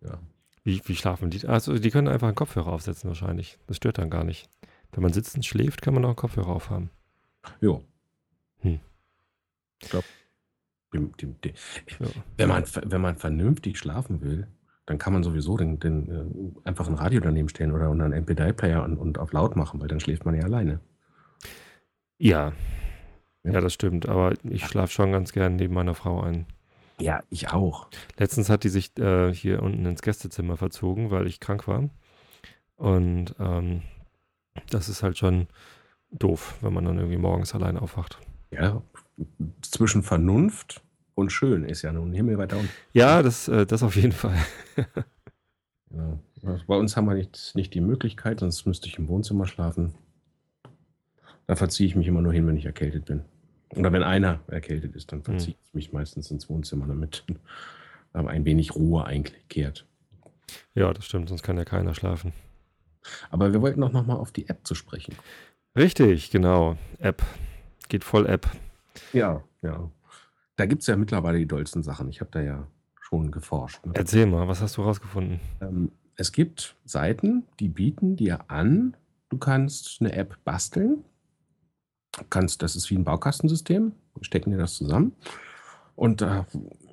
[0.00, 0.18] ja.
[0.62, 1.46] Wie, wie schlafen die?
[1.46, 3.58] Also die können einfach einen Kopfhörer aufsetzen wahrscheinlich.
[3.66, 4.48] Das stört dann gar nicht.
[4.92, 6.90] Wenn man sitzend schläft, kann man auch einen Kopfhörer aufhaben.
[7.60, 7.82] Jo.
[8.60, 8.80] Hm.
[9.82, 10.06] Ich glaube,
[10.92, 14.46] wenn, man, wenn man vernünftig schlafen will,
[14.86, 18.82] dann kann man sowieso den, den, äh, einfach ein Radio daneben stellen oder einen MP3-Player
[18.84, 20.80] und, und auf laut machen, weil dann schläft man ja alleine.
[22.18, 22.48] Ja.
[22.48, 22.52] Ja.
[23.44, 24.08] Ja, das stimmt.
[24.08, 26.46] Aber ich schlafe schon ganz gern neben meiner Frau ein.
[26.98, 27.88] Ja, ich auch.
[28.16, 31.90] Letztens hat die sich äh, hier unten ins Gästezimmer verzogen, weil ich krank war.
[32.76, 33.82] Und ähm,
[34.70, 35.48] das ist halt schon
[36.10, 38.18] doof, wenn man dann irgendwie morgens allein aufwacht.
[38.50, 38.82] Ja,
[39.60, 40.82] zwischen Vernunft
[41.14, 44.36] und schön ist ja nun himmelweiter und Ja, das, äh, das auf jeden Fall.
[45.90, 46.18] ja.
[46.66, 49.94] Bei uns haben wir nicht, nicht die Möglichkeit, sonst müsste ich im Wohnzimmer schlafen.
[51.46, 53.24] Da verziehe ich mich immer nur hin, wenn ich erkältet bin.
[53.70, 57.24] Oder wenn einer erkältet ist, dann verziehe ich mich meistens ins Wohnzimmer, damit
[58.12, 59.86] da ein wenig Ruhe einkehrt.
[60.74, 62.32] Ja, das stimmt, sonst kann ja keiner schlafen.
[63.30, 65.14] Aber wir wollten auch noch mal auf die App zu sprechen.
[65.76, 66.76] Richtig, genau.
[66.98, 67.22] App.
[67.88, 68.48] Geht voll App.
[69.12, 69.90] Ja, ja.
[70.56, 72.08] Da gibt es ja mittlerweile die dollsten Sachen.
[72.08, 72.66] Ich habe da ja
[73.00, 73.84] schon geforscht.
[73.86, 73.92] Ne?
[73.94, 75.40] Erzähl mal, was hast du rausgefunden?
[75.60, 78.96] Ähm, es gibt Seiten, die bieten dir an,
[79.30, 81.04] du kannst eine App basteln.
[82.16, 85.12] Du Kannst, das ist wie ein Baukastensystem, wir stecken dir das zusammen.
[85.96, 86.46] Und da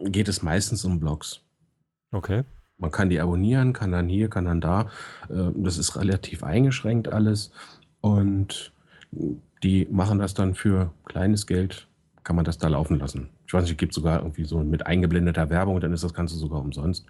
[0.05, 1.41] geht es meistens um Blogs.
[2.11, 2.43] Okay.
[2.77, 4.89] Man kann die abonnieren, kann dann hier, kann dann da.
[5.29, 7.51] Äh, Das ist relativ eingeschränkt alles.
[8.01, 8.73] Und
[9.63, 11.87] die machen das dann für kleines Geld,
[12.23, 13.29] kann man das da laufen lassen.
[13.47, 16.35] Ich weiß nicht, es gibt sogar irgendwie so mit eingeblendeter Werbung, dann ist das Ganze
[16.35, 17.05] sogar umsonst.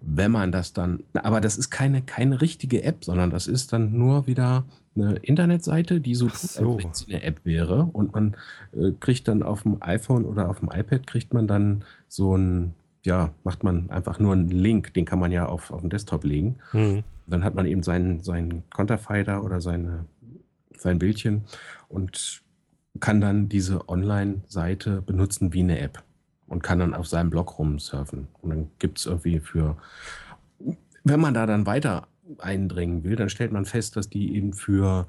[0.00, 3.96] Wenn man das dann, aber das ist keine, keine richtige App, sondern das ist dann
[3.96, 4.64] nur wieder
[4.96, 6.78] eine Internetseite, die so, so.
[7.08, 7.88] eine App wäre.
[7.92, 8.36] Und man
[8.72, 12.74] äh, kriegt dann auf dem iPhone oder auf dem iPad kriegt man dann so ein,
[13.04, 16.24] ja, macht man einfach nur einen Link, den kann man ja auf, auf den Desktop
[16.24, 16.56] legen.
[16.72, 17.02] Hm.
[17.26, 20.04] Dann hat man eben seinen, seinen Konterfei da oder seine,
[20.76, 21.44] sein Bildchen
[21.88, 22.43] und
[23.00, 26.02] kann dann diese Online-Seite benutzen wie eine App
[26.46, 28.28] und kann dann auf seinem Blog rumsurfen.
[28.40, 29.76] Und dann gibt es irgendwie für,
[31.02, 32.06] wenn man da dann weiter
[32.38, 35.06] eindringen will, dann stellt man fest, dass die eben für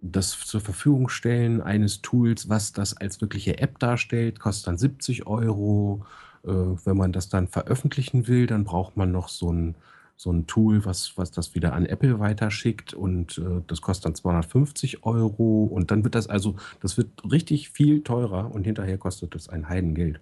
[0.00, 5.26] das zur Verfügung stellen eines Tools, was das als wirkliche App darstellt, kostet dann 70
[5.26, 6.04] Euro.
[6.44, 9.76] Äh, wenn man das dann veröffentlichen will, dann braucht man noch so ein,
[10.16, 14.14] so ein Tool, was, was das wieder an Apple weiterschickt und äh, das kostet dann
[14.14, 19.34] 250 Euro und dann wird das also, das wird richtig viel teurer und hinterher kostet
[19.34, 20.20] das ein Heidengeld.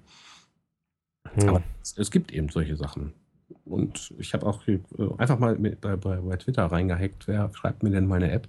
[1.35, 1.49] Hm.
[1.49, 3.13] Aber es, es gibt eben solche Sachen.
[3.65, 4.81] Und ich habe auch äh,
[5.19, 8.49] einfach mal mit, bei, bei, bei Twitter reingehackt, wer schreibt mir denn meine App?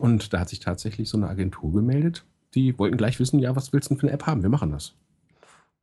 [0.00, 3.72] Und da hat sich tatsächlich so eine Agentur gemeldet, die wollten gleich wissen, ja, was
[3.72, 4.42] willst du denn für eine App haben?
[4.42, 4.94] Wir machen das.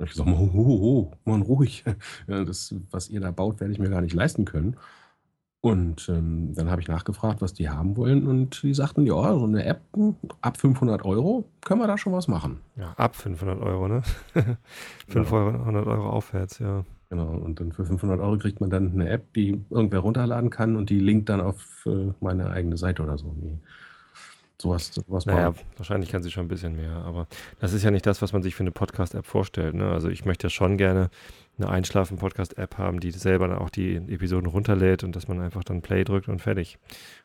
[0.01, 1.83] Und ich gesagt, ho, ho, ho, man ruhig.
[2.27, 4.77] Das, was ihr da baut, werde ich mir gar nicht leisten können.
[5.63, 8.25] Und ähm, dann habe ich nachgefragt, was die haben wollen.
[8.25, 9.81] Und die sagten, ja, so eine App
[10.41, 12.61] ab 500 Euro können wir da schon was machen.
[12.75, 14.01] Ja, ab 500 Euro, ne?
[15.07, 16.83] 500 Euro aufwärts, ja.
[17.09, 20.75] Genau, und dann für 500 Euro kriegt man dann eine App, die irgendwer runterladen kann
[20.75, 23.35] und die linkt dann auf äh, meine eigene Seite oder so.
[23.39, 23.59] Nee.
[24.61, 27.27] Sowas, sowas Naja, wahrscheinlich kann sie schon ein bisschen mehr, aber
[27.59, 29.73] das ist ja nicht das, was man sich für eine Podcast-App vorstellt.
[29.73, 29.91] Ne?
[29.91, 31.09] Also ich möchte ja schon gerne
[31.57, 35.81] eine Einschlafen-Podcast-App haben, die selber dann auch die Episoden runterlädt und dass man einfach dann
[35.81, 36.77] Play drückt und fertig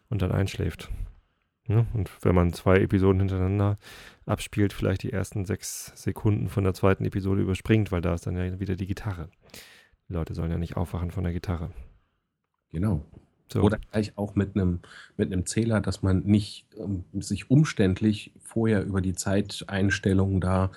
[0.08, 0.90] und dann einschläft.
[1.66, 1.86] Ne?
[1.92, 3.76] Und wenn man zwei Episoden hintereinander
[4.24, 8.36] abspielt, vielleicht die ersten sechs Sekunden von der zweiten Episode überspringt, weil da ist dann
[8.36, 9.28] ja wieder die Gitarre.
[10.08, 11.70] Die Leute sollen ja nicht aufwachen von der Gitarre.
[12.70, 13.04] Genau.
[13.52, 13.62] So.
[13.62, 14.80] Oder gleich auch mit einem,
[15.16, 20.70] mit einem Zähler, dass man nicht ähm, sich umständlich vorher über die Zeiteinstellungen da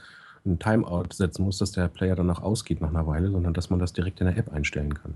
[0.45, 3.69] ein Timeout setzen muss, dass der Player dann auch ausgeht nach einer Weile, sondern dass
[3.69, 5.15] man das direkt in der App einstellen kann.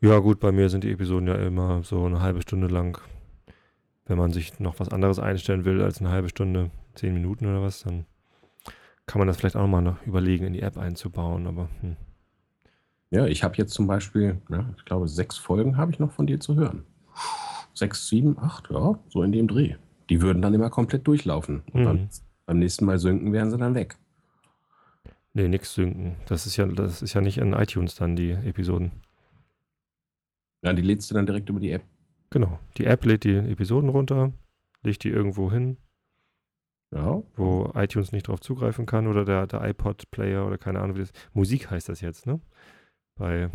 [0.00, 3.00] Ja, gut, bei mir sind die Episoden ja immer so eine halbe Stunde lang.
[4.06, 7.62] Wenn man sich noch was anderes einstellen will als eine halbe Stunde, zehn Minuten oder
[7.62, 8.04] was, dann
[9.06, 11.46] kann man das vielleicht auch nochmal noch überlegen, in die App einzubauen.
[11.46, 11.96] Aber hm.
[13.14, 16.26] Ja, ich habe jetzt zum Beispiel, ja, ich glaube, sechs Folgen habe ich noch von
[16.26, 16.82] dir zu hören.
[17.72, 19.76] Sechs, sieben, acht, ja, so in dem Dreh.
[20.10, 21.62] Die würden dann immer komplett durchlaufen.
[21.72, 21.84] Und Mhm.
[21.84, 22.08] dann,
[22.46, 23.96] beim nächsten Mal synken wären sie dann weg.
[25.32, 26.16] Nee, nix synken.
[26.26, 28.90] Das ist ja, das ist ja nicht in iTunes dann, die Episoden.
[30.64, 31.84] Ja, die lädst du dann direkt über die App.
[32.30, 32.58] Genau.
[32.78, 34.32] Die App lädt die Episoden runter,
[34.82, 35.76] legt die irgendwo hin,
[36.92, 41.00] Ja, wo iTunes nicht drauf zugreifen kann oder der, der iPod-Player oder keine Ahnung, wie
[41.02, 41.12] das.
[41.32, 42.40] Musik heißt das jetzt, ne?
[43.16, 43.50] Bei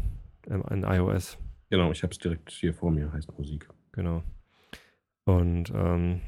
[0.47, 1.37] ähm, in iOS.
[1.69, 3.69] genau, ich habe es direkt hier vor mir, heißt Musik.
[3.91, 4.23] Genau.
[5.25, 6.21] Und ähm,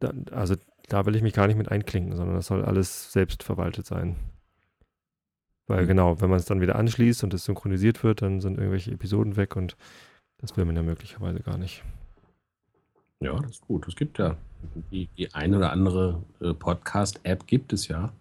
[0.00, 0.56] da, also
[0.88, 4.16] da will ich mich gar nicht mit einklinken, sondern das soll alles selbst verwaltet sein.
[5.66, 5.88] Weil Mhm.
[5.88, 9.36] genau, wenn man es dann wieder anschließt und es synchronisiert wird, dann sind irgendwelche Episoden
[9.36, 9.76] weg und
[10.38, 11.84] das will man ja möglicherweise gar nicht.
[13.20, 13.86] Ja, das ist gut.
[13.86, 14.36] Es gibt ja
[14.90, 18.12] die, die eine oder andere äh, Podcast-App gibt es ja.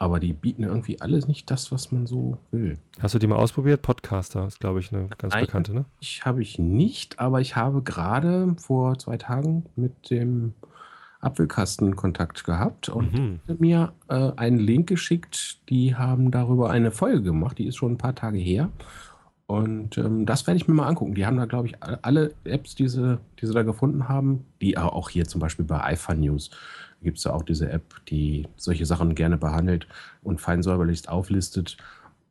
[0.00, 2.78] Aber die bieten irgendwie alles nicht das, was man so will.
[3.00, 3.82] Hast du die mal ausprobiert?
[3.82, 5.44] Podcaster ist, glaube ich, eine ganz Nein.
[5.46, 5.84] bekannte, ne?
[5.98, 10.54] Ich habe ich nicht, aber ich habe gerade vor zwei Tagen mit dem
[11.20, 13.40] Apfelkasten Kontakt gehabt und Mhm.
[13.58, 15.58] mir äh, einen Link geschickt.
[15.68, 18.70] Die haben darüber eine Folge gemacht, die ist schon ein paar Tage her.
[19.46, 21.14] Und ähm, das werde ich mir mal angucken.
[21.14, 24.76] Die haben da, glaube ich, alle- Apps, die sie, die sie da gefunden haben, die
[24.78, 26.50] auch hier zum Beispiel bei iPhone News
[27.02, 29.86] gibt es ja auch diese App, die solche Sachen gerne behandelt
[30.22, 31.76] und fein säuberlich auflistet.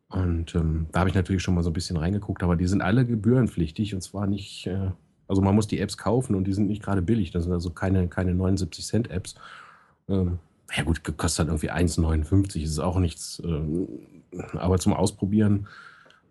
[0.10, 2.82] Und ähm, da habe ich natürlich schon mal so ein bisschen reingeguckt, aber die sind
[2.82, 4.92] alle gebührenpflichtig und zwar nicht, äh,
[5.28, 7.32] also man muss die Apps kaufen und die sind nicht gerade billig.
[7.32, 9.36] Das sind also keine, keine 79 Cent Apps.
[10.08, 10.40] Ähm,
[10.76, 13.42] ja gut, kostet dann irgendwie 1,59, ist auch nichts.
[13.44, 13.88] Ähm,
[14.54, 15.68] aber zum Ausprobieren,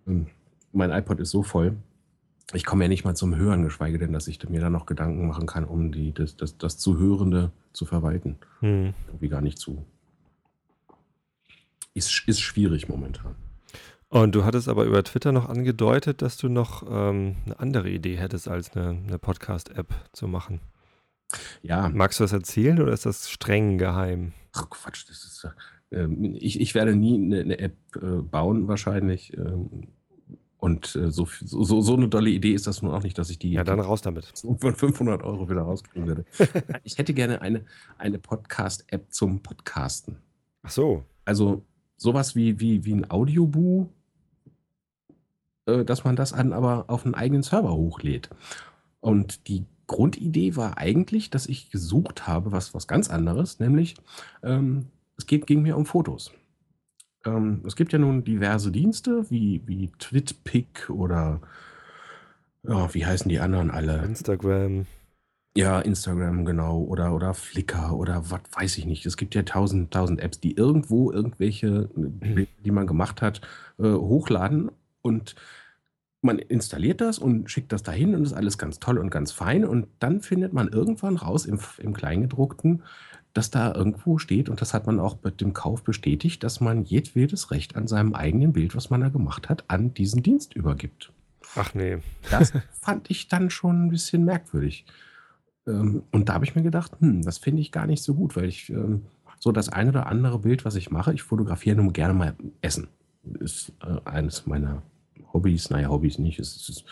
[0.07, 0.27] ähm,
[0.73, 1.77] mein iPod ist so voll,
[2.53, 5.27] ich komme ja nicht mal zum Hören, geschweige denn, dass ich mir da noch Gedanken
[5.27, 8.39] machen kann, um die, das, das, das Zuhörende zu verwalten.
[8.61, 8.95] Hm.
[9.09, 9.85] Irgendwie gar nicht zu.
[11.95, 13.35] Ist, ist schwierig momentan.
[14.09, 18.17] Und du hattest aber über Twitter noch angedeutet, dass du noch ähm, eine andere Idee
[18.17, 20.61] hättest, als eine, eine Podcast-App zu machen.
[21.63, 24.33] Ja, Magst du das erzählen oder ist das streng geheim?
[24.53, 25.49] Ach Quatsch, das ist.
[25.91, 29.37] äh, ich, ich werde nie eine, eine App äh, bauen, wahrscheinlich.
[29.37, 29.89] Ähm,
[30.67, 33.39] und äh, so, so, so eine dolle Idee ist das nun auch nicht, dass ich
[33.39, 34.33] die Ja, dann raus damit.
[34.59, 36.25] von 500 Euro wieder rauskriegen würde.
[36.83, 37.65] ich hätte gerne eine,
[37.99, 40.17] eine Podcast-App zum Podcasten.
[40.65, 41.05] Ach so.
[41.25, 41.63] Also
[41.97, 43.91] sowas wie, wie, wie ein Audioboo,
[45.67, 48.29] äh, dass man das an, aber auf einen eigenen Server hochlädt.
[48.99, 53.95] Und die Grundidee war eigentlich, dass ich gesucht habe, was, was ganz anderes, nämlich
[54.43, 56.33] ähm, es geht, ging mir um Fotos.
[57.27, 61.41] Ähm, es gibt ja nun diverse Dienste wie, wie TwitPic oder
[62.63, 64.03] ja, wie heißen die anderen alle?
[64.05, 64.87] Instagram.
[65.57, 66.81] Ja, Instagram, genau.
[66.83, 69.07] Oder, oder Flickr oder was weiß ich nicht.
[69.07, 73.41] Es gibt ja tausend, tausend Apps, die irgendwo irgendwelche, Bilder, die man gemacht hat,
[73.79, 75.35] äh, hochladen und
[76.21, 79.65] man installiert das und schickt das dahin und ist alles ganz toll und ganz fein.
[79.65, 82.83] Und dann findet man irgendwann raus im, im Kleingedruckten,
[83.37, 86.85] dass da irgendwo steht, und das hat man auch mit dem Kauf bestätigt, dass man
[86.85, 91.13] jedwedes Recht an seinem eigenen Bild, was man da gemacht hat, an diesen Dienst übergibt.
[91.55, 91.99] Ach nee.
[92.31, 94.87] Das fand ich dann schon ein bisschen merkwürdig.
[95.67, 98.37] Ähm, und da habe ich mir gedacht, hm, das finde ich gar nicht so gut,
[98.37, 99.07] weil ich ähm,
[99.39, 102.89] so das ein oder andere Bild, was ich mache, ich fotografiere nur gerne mal Essen.
[103.41, 104.83] Ist äh, eines meiner
[105.33, 106.85] Hobbys, naja, Hobbys nicht, es ist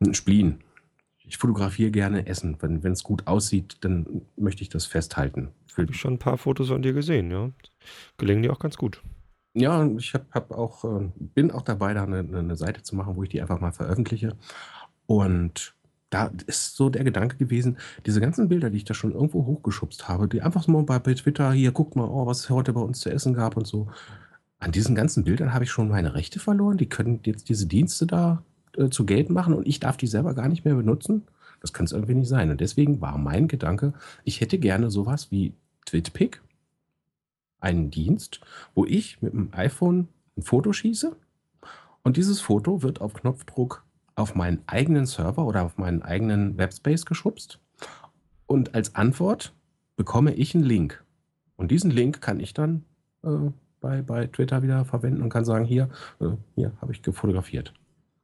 [0.00, 0.58] ein Spleen.
[1.30, 2.56] Ich fotografiere gerne Essen.
[2.60, 5.50] Wenn es gut aussieht, dann möchte ich das festhalten.
[5.78, 7.50] Habe ich schon ein paar Fotos von dir gesehen, ja.
[8.18, 9.00] Gelingen dir auch ganz gut.
[9.54, 12.96] Ja, und ich hab, hab auch, äh, bin auch dabei, da eine, eine Seite zu
[12.96, 14.36] machen, wo ich die einfach mal veröffentliche.
[15.06, 15.76] Und
[16.10, 20.08] da ist so der Gedanke gewesen, diese ganzen Bilder, die ich da schon irgendwo hochgeschubst
[20.08, 22.72] habe, die einfach so mal bei, bei Twitter, hier, guckt mal, oh, was es heute
[22.72, 23.86] bei uns zu essen gab und so.
[24.58, 26.76] An diesen ganzen Bildern habe ich schon meine Rechte verloren.
[26.76, 28.42] Die können jetzt diese Dienste da
[28.76, 31.22] äh, zu Geld machen und ich darf die selber gar nicht mehr benutzen.
[31.60, 32.50] Das kann es irgendwie nicht sein.
[32.50, 33.92] Und deswegen war mein Gedanke,
[34.24, 35.52] ich hätte gerne sowas wie
[35.84, 36.40] TwitPic,
[37.60, 38.40] einen Dienst,
[38.74, 41.14] wo ich mit dem iPhone ein Foto schieße
[42.02, 43.84] und dieses Foto wird auf Knopfdruck
[44.14, 47.58] auf meinen eigenen Server oder auf meinen eigenen Webspace geschubst
[48.46, 49.54] und als Antwort
[49.96, 51.04] bekomme ich einen Link.
[51.56, 52.84] Und diesen Link kann ich dann
[53.22, 53.28] äh,
[53.80, 55.88] bei, bei Twitter wieder verwenden und kann sagen, hier,
[56.20, 57.74] äh, hier habe ich gefotografiert.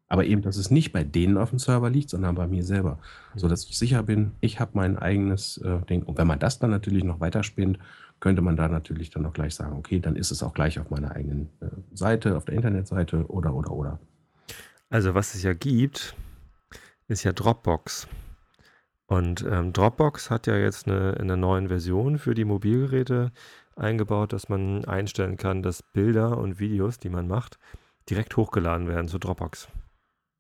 [0.09, 2.99] Aber eben, dass es nicht bei denen auf dem Server liegt, sondern bei mir selber.
[3.35, 6.05] So dass ich sicher bin, ich habe mein eigenes äh, Ding.
[6.05, 7.79] Und wenn man das dann natürlich noch weiterspinnt,
[8.21, 10.91] könnte man da natürlich dann noch gleich sagen, okay, dann ist es auch gleich auf
[10.91, 13.99] meiner eigenen äh, Seite, auf der Internetseite oder, oder, oder.
[14.89, 16.15] Also was es ja gibt,
[17.09, 18.07] ist ja Dropbox.
[19.07, 23.33] Und ähm, Dropbox hat ja jetzt eine, in der neuen Version für die Mobilgeräte
[23.77, 27.59] eingebaut, dass man einstellen kann, dass Bilder und Videos, die man macht,
[28.09, 29.69] direkt hochgeladen werden zu Dropbox.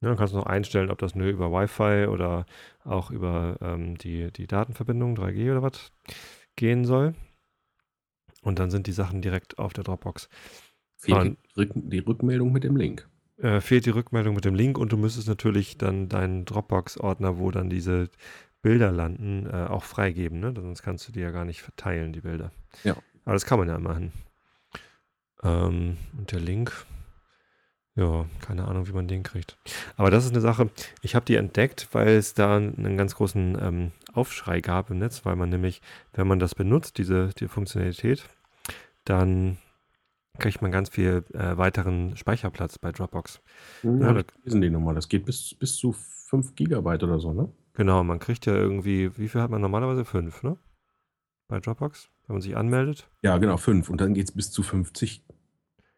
[0.07, 2.47] Ja, dann kannst du noch einstellen, ob das nur über Wi-Fi oder
[2.85, 5.91] auch über ähm, die, die Datenverbindung 3G oder was
[6.55, 7.17] gehen soll.
[8.41, 10.29] Und dann sind die Sachen direkt auf der Dropbox.
[10.97, 13.09] Fehlt die, die Rückmeldung mit dem Link.
[13.39, 17.51] Äh, fehlt die Rückmeldung mit dem Link und du müsstest natürlich dann deinen Dropbox-Ordner, wo
[17.51, 18.09] dann diese
[18.63, 20.39] Bilder landen, äh, auch freigeben.
[20.39, 20.55] Ne?
[20.55, 22.53] Sonst kannst du die ja gar nicht verteilen, die Bilder.
[22.85, 22.97] Ja.
[23.25, 24.13] Aber das kann man ja machen.
[25.43, 26.87] Ähm, und der Link,
[27.97, 29.57] ja, keine Ahnung, wie man den kriegt.
[29.97, 30.71] Aber das ist eine Sache,
[31.01, 35.25] ich habe die entdeckt, weil es da einen ganz großen ähm, Aufschrei gab im Netz,
[35.25, 35.81] weil man nämlich,
[36.13, 38.29] wenn man das benutzt, diese die Funktionalität,
[39.05, 39.57] dann
[40.39, 43.41] kriegt man ganz viel äh, weiteren Speicherplatz bei Dropbox.
[43.83, 44.95] Ja, ja das lesen die nochmal.
[44.95, 47.51] Das geht bis, bis zu 5 Gigabyte oder so, ne?
[47.73, 50.05] Genau, man kriegt ja irgendwie, wie viel hat man normalerweise?
[50.05, 50.59] 5, ne?
[51.49, 53.09] Bei Dropbox, wenn man sich anmeldet.
[53.23, 53.89] Ja, genau, 5.
[53.89, 55.25] Und dann geht es bis zu 50.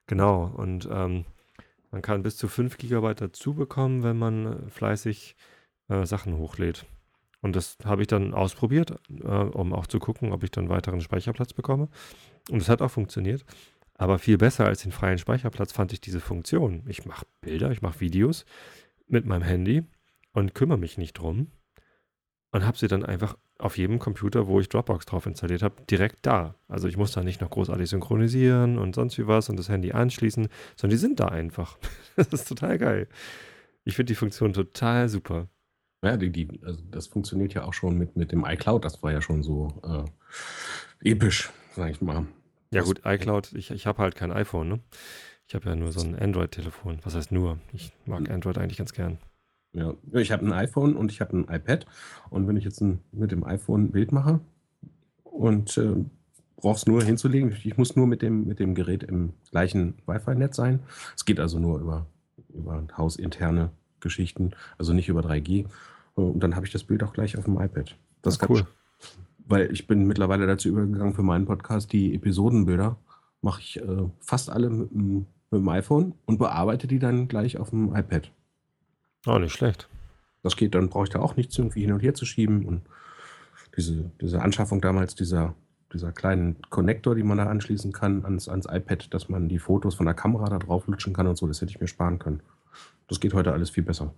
[0.06, 1.24] Genau, und ähm,
[1.90, 5.36] man kann bis zu 5 Gigabyte dazu bekommen, wenn man äh, fleißig
[5.88, 6.86] äh, Sachen hochlädt.
[7.40, 11.00] Und das habe ich dann ausprobiert, äh, um auch zu gucken, ob ich dann weiteren
[11.00, 11.88] Speicherplatz bekomme.
[12.50, 13.44] Und es hat auch funktioniert.
[13.94, 16.84] Aber viel besser als den freien Speicherplatz fand ich diese Funktion.
[16.86, 18.44] Ich mache Bilder, ich mache Videos
[19.08, 19.84] mit meinem Handy
[20.32, 21.48] und kümmere mich nicht drum
[22.52, 26.24] und habe sie dann einfach auf jedem Computer, wo ich Dropbox drauf installiert habe, direkt
[26.24, 26.54] da.
[26.68, 29.92] Also ich muss da nicht noch großartig synchronisieren und sonst wie was und das Handy
[29.92, 31.76] anschließen, sondern die sind da einfach.
[32.16, 33.08] das ist total geil.
[33.84, 35.48] Ich finde die Funktion total super.
[36.04, 38.84] Ja, die, die, also das funktioniert ja auch schon mit, mit dem iCloud.
[38.84, 39.80] Das war ja schon so
[41.02, 42.26] äh, episch, sag ich mal.
[42.70, 44.80] Ja gut, iCloud, ich, ich habe halt kein iPhone, ne?
[45.48, 47.00] Ich habe ja nur so ein Android-Telefon.
[47.02, 47.58] Was heißt nur?
[47.72, 48.34] Ich mag hm.
[48.34, 49.18] Android eigentlich ganz gern.
[49.72, 51.86] Ja, ich habe ein iPhone und ich habe ein iPad.
[52.30, 54.40] Und wenn ich jetzt ein, mit dem iPhone ein Bild mache
[55.24, 55.94] und äh,
[56.56, 60.80] brauchst nur hinzulegen, ich muss nur mit dem, mit dem Gerät im gleichen Wi-Fi-Netz sein.
[61.16, 62.06] Es geht also nur über,
[62.52, 65.66] über hausinterne Geschichten, also nicht über 3G.
[66.14, 67.96] Und dann habe ich das Bild auch gleich auf dem iPad.
[68.22, 68.66] Das ist cool
[69.48, 72.96] weil ich bin mittlerweile dazu übergegangen für meinen Podcast, die Episodenbilder
[73.40, 77.70] mache ich äh, fast alle mit, mit, dem iPhone und bearbeite die dann gleich auf
[77.70, 78.30] dem iPad.
[79.28, 79.88] Oh, nicht schlecht.
[80.42, 82.82] Das geht, dann brauche ich da auch nichts irgendwie hin und her zu schieben und
[83.76, 85.54] diese, diese Anschaffung damals dieser,
[85.92, 89.94] dieser kleinen Konnektor, die man da anschließen kann ans, ans iPad, dass man die Fotos
[89.96, 92.42] von der Kamera da drauf lutschen kann und so, das hätte ich mir sparen können.
[93.06, 94.14] Das geht heute alles viel besser.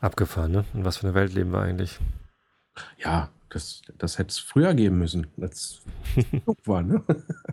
[0.00, 0.64] Abgefahren, ne?
[0.74, 1.98] In was für einer Welt leben wir eigentlich?
[2.98, 5.80] Ja, das, das hätte es früher geben müssen, als
[6.16, 6.26] es
[6.66, 7.02] war, ne?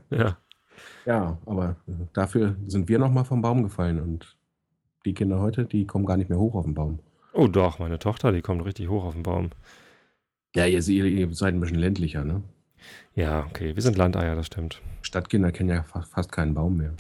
[0.10, 0.38] Ja.
[1.06, 1.78] Ja, aber
[2.14, 4.37] dafür sind wir nochmal vom Baum gefallen und
[5.08, 7.00] die Kinder heute, die kommen gar nicht mehr hoch auf den Baum.
[7.34, 9.52] Oh doch, meine Tochter, die kommt richtig hoch auf den Baum.
[10.56, 12.44] Ja, ihr, ihr seid ein bisschen ländlicher, ne?
[13.16, 14.82] Ja, okay, wir sind Landeier, das stimmt.
[15.02, 16.94] Stadtkinder kennen ja fast, fast keinen Baum mehr.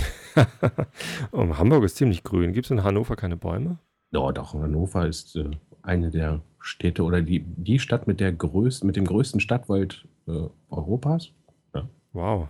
[1.32, 2.54] oh, Hamburg ist ziemlich grün.
[2.54, 3.78] Gibt es in Hannover keine Bäume?
[4.12, 5.52] Ja, doch, Hannover ist äh,
[5.82, 10.48] eine der Städte oder die, die Stadt mit, der größten, mit dem größten Stadtwald äh,
[10.70, 11.32] Europas.
[11.76, 11.88] Ja.
[12.14, 12.48] Wow.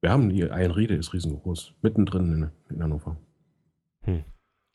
[0.00, 3.16] Wir haben die Eilenriede, ist riesengroß, mittendrin in, in Hannover.
[4.02, 4.24] Hm.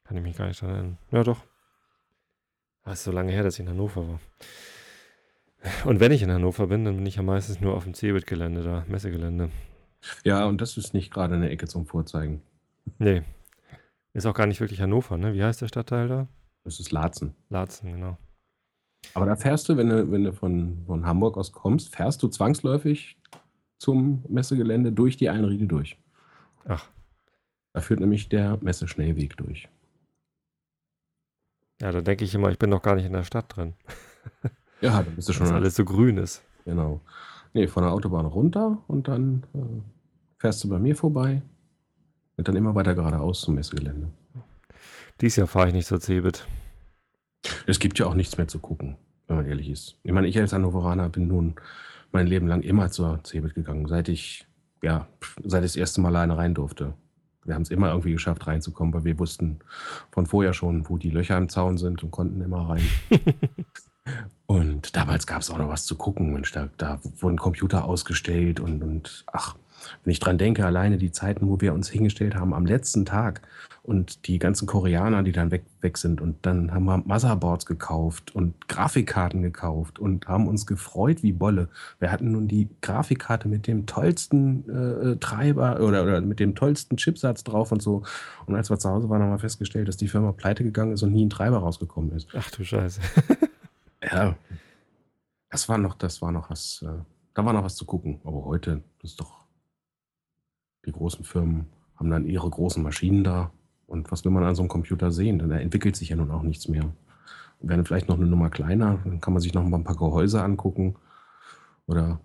[0.03, 0.97] Kann ich mich gar nicht erinnern.
[1.11, 1.41] Ja, doch.
[2.83, 4.19] Das ist so lange her, dass ich in Hannover war.
[5.85, 8.63] Und wenn ich in Hannover bin, dann bin ich ja meistens nur auf dem Cebit-Gelände
[8.63, 9.49] da, Messegelände.
[10.23, 12.43] Ja, und das ist nicht gerade eine Ecke zum Vorzeigen.
[12.99, 13.23] Nee.
[14.13, 15.33] Ist auch gar nicht wirklich Hannover, ne?
[15.33, 16.27] Wie heißt der Stadtteil da?
[16.63, 17.35] Das ist Laatzen.
[17.49, 18.17] Laatzen, genau.
[19.13, 22.27] Aber da fährst du, wenn du, wenn du von, von Hamburg aus kommst, fährst du
[22.27, 23.17] zwangsläufig
[23.77, 25.97] zum Messegelände durch die Einriede durch.
[26.65, 26.89] Ach.
[27.75, 29.67] Da führt nämlich der Messeschnellweg durch.
[31.81, 33.73] Ja, da denke ich immer, ich bin noch gar nicht in der Stadt drin.
[34.81, 35.47] ja, da bist du schon.
[35.47, 36.41] Dass alles so grün ist.
[36.63, 37.01] Genau.
[37.51, 39.59] Nee, von der Autobahn runter und dann äh,
[40.37, 41.41] fährst du bei mir vorbei
[42.37, 44.09] und dann immer weiter geradeaus zum Messegelände.
[45.19, 46.47] Dies Jahr fahre ich nicht zur Cebit.
[47.67, 48.95] Es gibt ja auch nichts mehr zu gucken,
[49.27, 49.99] wenn man ehrlich ist.
[50.03, 51.55] Ich meine, ich als Hannoveraner bin nun
[52.13, 54.47] mein Leben lang immer zur Cebit gegangen, seit ich,
[54.81, 55.09] ja,
[55.43, 56.93] seit ich das erste Mal alleine rein durfte.
[57.45, 59.59] Wir haben es immer irgendwie geschafft, reinzukommen, weil wir wussten
[60.11, 62.87] von vorher schon, wo die Löcher im Zaun sind und konnten immer rein.
[64.45, 66.33] und damals gab es auch noch was zu gucken.
[66.33, 69.55] Mensch, da, da wurden Computer ausgestellt und, und ach,
[70.03, 73.41] wenn ich dran denke, alleine die Zeiten, wo wir uns hingestellt haben am letzten Tag
[73.83, 78.33] und die ganzen Koreaner, die dann weg, weg sind und dann haben wir Motherboards gekauft
[78.35, 81.69] und Grafikkarten gekauft und haben uns gefreut wie Bolle.
[81.99, 86.97] Wir hatten nun die Grafikkarte mit dem tollsten äh, Treiber oder, oder mit dem tollsten
[86.97, 88.03] Chipsatz drauf und so.
[88.47, 91.03] Und als wir zu Hause waren, haben wir festgestellt, dass die Firma pleite gegangen ist
[91.03, 92.27] und nie ein Treiber rausgekommen ist.
[92.35, 93.01] Ach du Scheiße.
[94.11, 94.35] ja.
[95.49, 96.83] Das war noch, das war noch was.
[96.85, 97.03] Äh,
[97.33, 98.19] da war noch was zu gucken.
[98.23, 99.44] Aber heute ist doch,
[100.85, 103.51] die großen Firmen haben dann ihre großen Maschinen da.
[103.87, 105.39] Und was will man an so einem Computer sehen?
[105.39, 106.93] Denn da entwickelt sich ja nun auch nichts mehr.
[107.59, 109.95] Und werden vielleicht noch eine Nummer kleiner, dann kann man sich noch mal ein paar
[109.95, 110.95] Gehäuse angucken.
[111.87, 112.19] Oder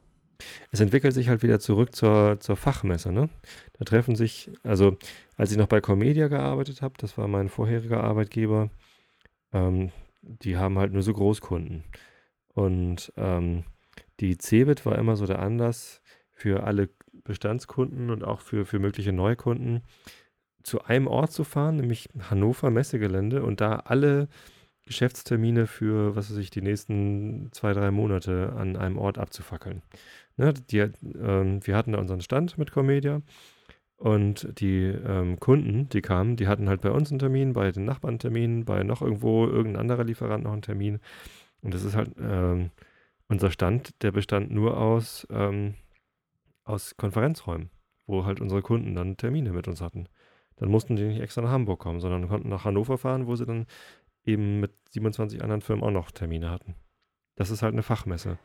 [0.70, 3.12] es entwickelt sich halt wieder zurück zur, zur Fachmesse.
[3.12, 3.28] Ne?
[3.78, 4.96] Da treffen sich, also
[5.36, 8.70] als ich noch bei Comedia gearbeitet habe, das war mein vorheriger Arbeitgeber,
[9.52, 9.90] ähm,
[10.22, 11.84] die haben halt nur so Großkunden.
[12.54, 13.64] Und ähm,
[14.20, 16.02] die Cebit war immer so der Anlass
[16.32, 19.82] für alle Bestandskunden und auch für, für mögliche Neukunden,
[20.62, 24.28] zu einem Ort zu fahren, nämlich Hannover Messegelände und da alle
[24.84, 29.82] Geschäftstermine für, was weiß ich, die nächsten zwei, drei Monate an einem Ort abzufackeln.
[30.36, 33.22] Ne, die, ähm, wir hatten da unseren Stand mit Comedia
[33.96, 37.84] und die ähm, Kunden, die kamen, die hatten halt bei uns einen Termin, bei den
[37.84, 41.00] Nachbarn einen Termin, bei noch irgendwo irgendein anderer Lieferant noch einen Termin.
[41.62, 42.70] Und das ist halt ähm,
[43.28, 45.74] unser Stand, der bestand nur aus, ähm,
[46.70, 47.70] aus Konferenzräumen,
[48.06, 50.08] wo halt unsere Kunden dann Termine mit uns hatten.
[50.56, 53.46] Dann mussten die nicht extra nach Hamburg kommen, sondern konnten nach Hannover fahren, wo sie
[53.46, 53.66] dann
[54.24, 56.74] eben mit 27 anderen Firmen auch noch Termine hatten.
[57.36, 58.38] Das ist halt eine Fachmesse.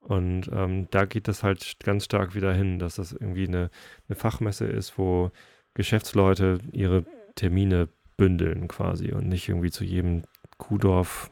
[0.00, 3.70] Und ähm, da geht das halt ganz stark wieder hin, dass das irgendwie eine,
[4.08, 5.30] eine Fachmesse ist, wo
[5.72, 10.22] Geschäftsleute ihre Termine bündeln quasi und nicht irgendwie zu jedem
[10.58, 11.30] Kuhdorf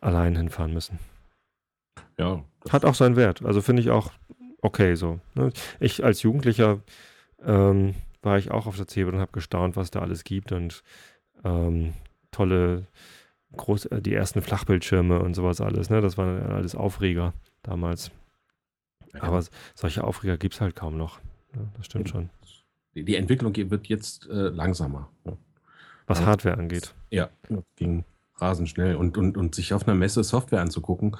[0.00, 1.00] allein hinfahren müssen.
[2.18, 3.44] ja, Hat auch seinen Wert.
[3.44, 4.12] Also finde ich auch
[4.66, 5.20] okay so.
[5.34, 5.50] Ne?
[5.80, 6.80] Ich als Jugendlicher
[7.44, 10.82] ähm, war ich auch auf der Zebel und habe gestaunt, was da alles gibt und
[11.44, 11.94] ähm,
[12.30, 12.86] tolle,
[13.56, 15.90] groß, äh, die ersten Flachbildschirme und sowas alles.
[15.90, 16.00] Ne?
[16.00, 18.10] Das waren alles Aufreger damals.
[19.20, 21.20] Aber s- solche Aufreger gibt es halt kaum noch.
[21.54, 22.28] Ja, das stimmt schon.
[22.94, 25.08] die, Entwicklung wird jetzt äh, langsamer.
[25.24, 25.36] ne?
[26.06, 26.26] Was Ja.
[26.26, 26.94] Hardware angeht.
[27.10, 27.30] Ja,
[27.76, 28.04] ging
[28.36, 28.96] rasend schnell.
[28.96, 31.16] Und, und, und sich auf einer Messe Software anzugucken,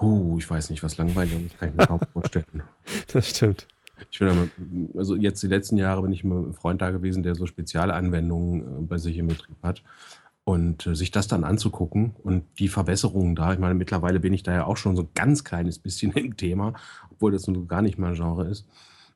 [0.00, 2.62] huh, ich weiß nicht, was langweilig kann ich mir kaum vorstellen.
[3.12, 3.66] Das stimmt.
[4.10, 4.48] Ich bin aber,
[4.96, 8.60] also jetzt die letzten Jahre bin ich mit einem Freund da gewesen, der so Spezialanwendungen
[8.60, 9.82] äh, bei sich im Betrieb hat.
[10.44, 14.42] Und äh, sich das dann anzugucken und die Verbesserungen da, ich meine, mittlerweile bin ich
[14.42, 16.72] da ja auch schon so ein ganz kleines bisschen im Thema,
[17.10, 18.66] obwohl das nun gar nicht mein Genre ist.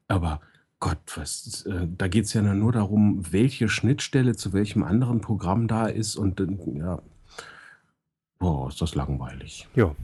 [0.06, 0.40] Aber
[0.80, 5.66] Gott, was, äh, da geht es ja nur darum, welche Schnittstelle zu welchem anderen Programm
[5.66, 6.46] da ist und äh,
[6.78, 7.00] ja,
[8.38, 9.66] boah, ist das langweilig.
[9.74, 9.96] Ja.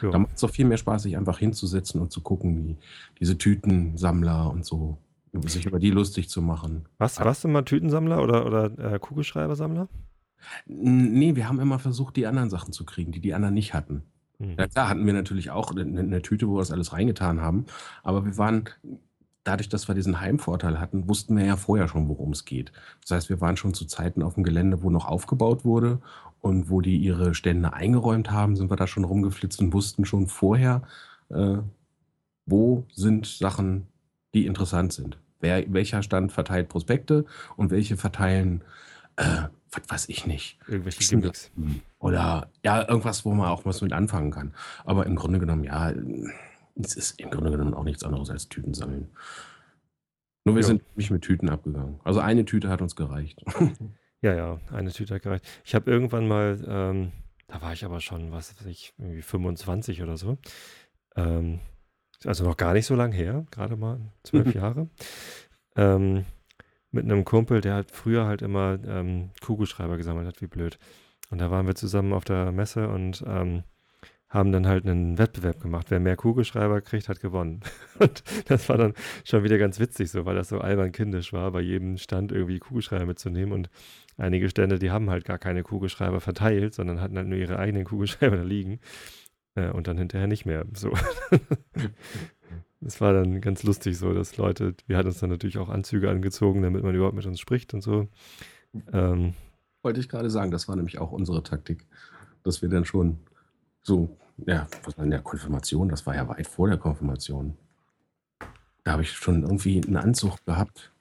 [0.00, 0.18] Da ja.
[0.18, 2.76] macht es doch viel mehr Spaß, sich einfach hinzusetzen und zu gucken, wie
[3.20, 4.98] diese Tütensammler und so,
[5.32, 6.86] sich über die lustig zu machen.
[6.98, 9.88] Was, warst du mal Tütensammler oder, oder äh, Kugelschreibersammler?
[10.66, 14.02] Nee, wir haben immer versucht, die anderen Sachen zu kriegen, die die anderen nicht hatten.
[14.38, 14.56] Mhm.
[14.58, 17.66] Ja, klar hatten wir natürlich auch eine, eine Tüte, wo wir das alles reingetan haben,
[18.02, 18.68] aber wir waren,
[19.44, 22.72] dadurch, dass wir diesen Heimvorteil hatten, wussten wir ja vorher schon, worum es geht.
[23.02, 26.00] Das heißt, wir waren schon zu Zeiten auf dem Gelände, wo noch aufgebaut wurde
[26.40, 30.26] und wo die ihre Stände eingeräumt haben, sind wir da schon rumgeflitzt und wussten schon
[30.26, 30.82] vorher,
[31.28, 31.58] äh,
[32.46, 33.86] wo sind Sachen,
[34.34, 35.18] die interessant sind.
[35.40, 37.24] Wer, welcher Stand verteilt Prospekte
[37.56, 38.62] und welche verteilen,
[39.16, 40.58] äh, was weiß ich nicht.
[40.68, 41.04] Irgendwelche.
[41.04, 41.50] Gimmicks.
[41.98, 44.54] Oder ja, irgendwas, wo man auch was mit anfangen kann.
[44.84, 45.92] Aber im Grunde genommen, ja,
[46.76, 49.08] es ist im Grunde genommen auch nichts anderes als Tüten sammeln.
[50.44, 50.66] Nur wir Ja.
[50.68, 52.00] sind nicht mit Tüten abgegangen.
[52.04, 53.42] Also eine Tüte hat uns gereicht.
[54.22, 55.44] Ja, ja, eine Tüte hat gereicht.
[55.66, 57.12] Ich habe irgendwann mal, ähm,
[57.46, 60.38] da war ich aber schon, was weiß ich, irgendwie 25 oder so.
[61.14, 61.60] Ähm,
[62.24, 64.88] also noch gar nicht so lang her, gerade mal zwölf Jahre.
[65.76, 66.24] Ähm,
[66.90, 70.78] mit einem Kumpel, der halt früher halt immer ähm, Kugelschreiber gesammelt hat, wie blöd.
[71.28, 73.62] Und da waren wir zusammen auf der Messe und ähm,
[74.34, 75.86] haben dann halt einen Wettbewerb gemacht.
[75.90, 77.60] Wer mehr Kugelschreiber kriegt, hat gewonnen.
[78.00, 81.52] Und das war dann schon wieder ganz witzig so, weil das so albern kindisch war,
[81.52, 83.52] bei jedem Stand irgendwie Kugelschreiber mitzunehmen.
[83.52, 83.70] Und
[84.16, 87.84] einige Stände, die haben halt gar keine Kugelschreiber verteilt, sondern hatten halt nur ihre eigenen
[87.84, 88.80] Kugelschreiber da liegen.
[89.54, 90.66] Äh, und dann hinterher nicht mehr.
[90.74, 90.92] So.
[92.80, 96.10] Das war dann ganz lustig so, dass Leute, wir hatten uns dann natürlich auch Anzüge
[96.10, 98.08] angezogen, damit man überhaupt mit uns spricht und so.
[98.92, 99.32] Ähm,
[99.80, 101.86] Wollte ich gerade sagen, das war nämlich auch unsere Taktik.
[102.42, 103.20] Dass wir dann schon
[103.80, 105.88] so, ja, was war in der Konfirmation?
[105.88, 107.56] Das war ja weit vor der Konfirmation.
[108.82, 110.92] Da habe ich schon irgendwie einen Anzug gehabt.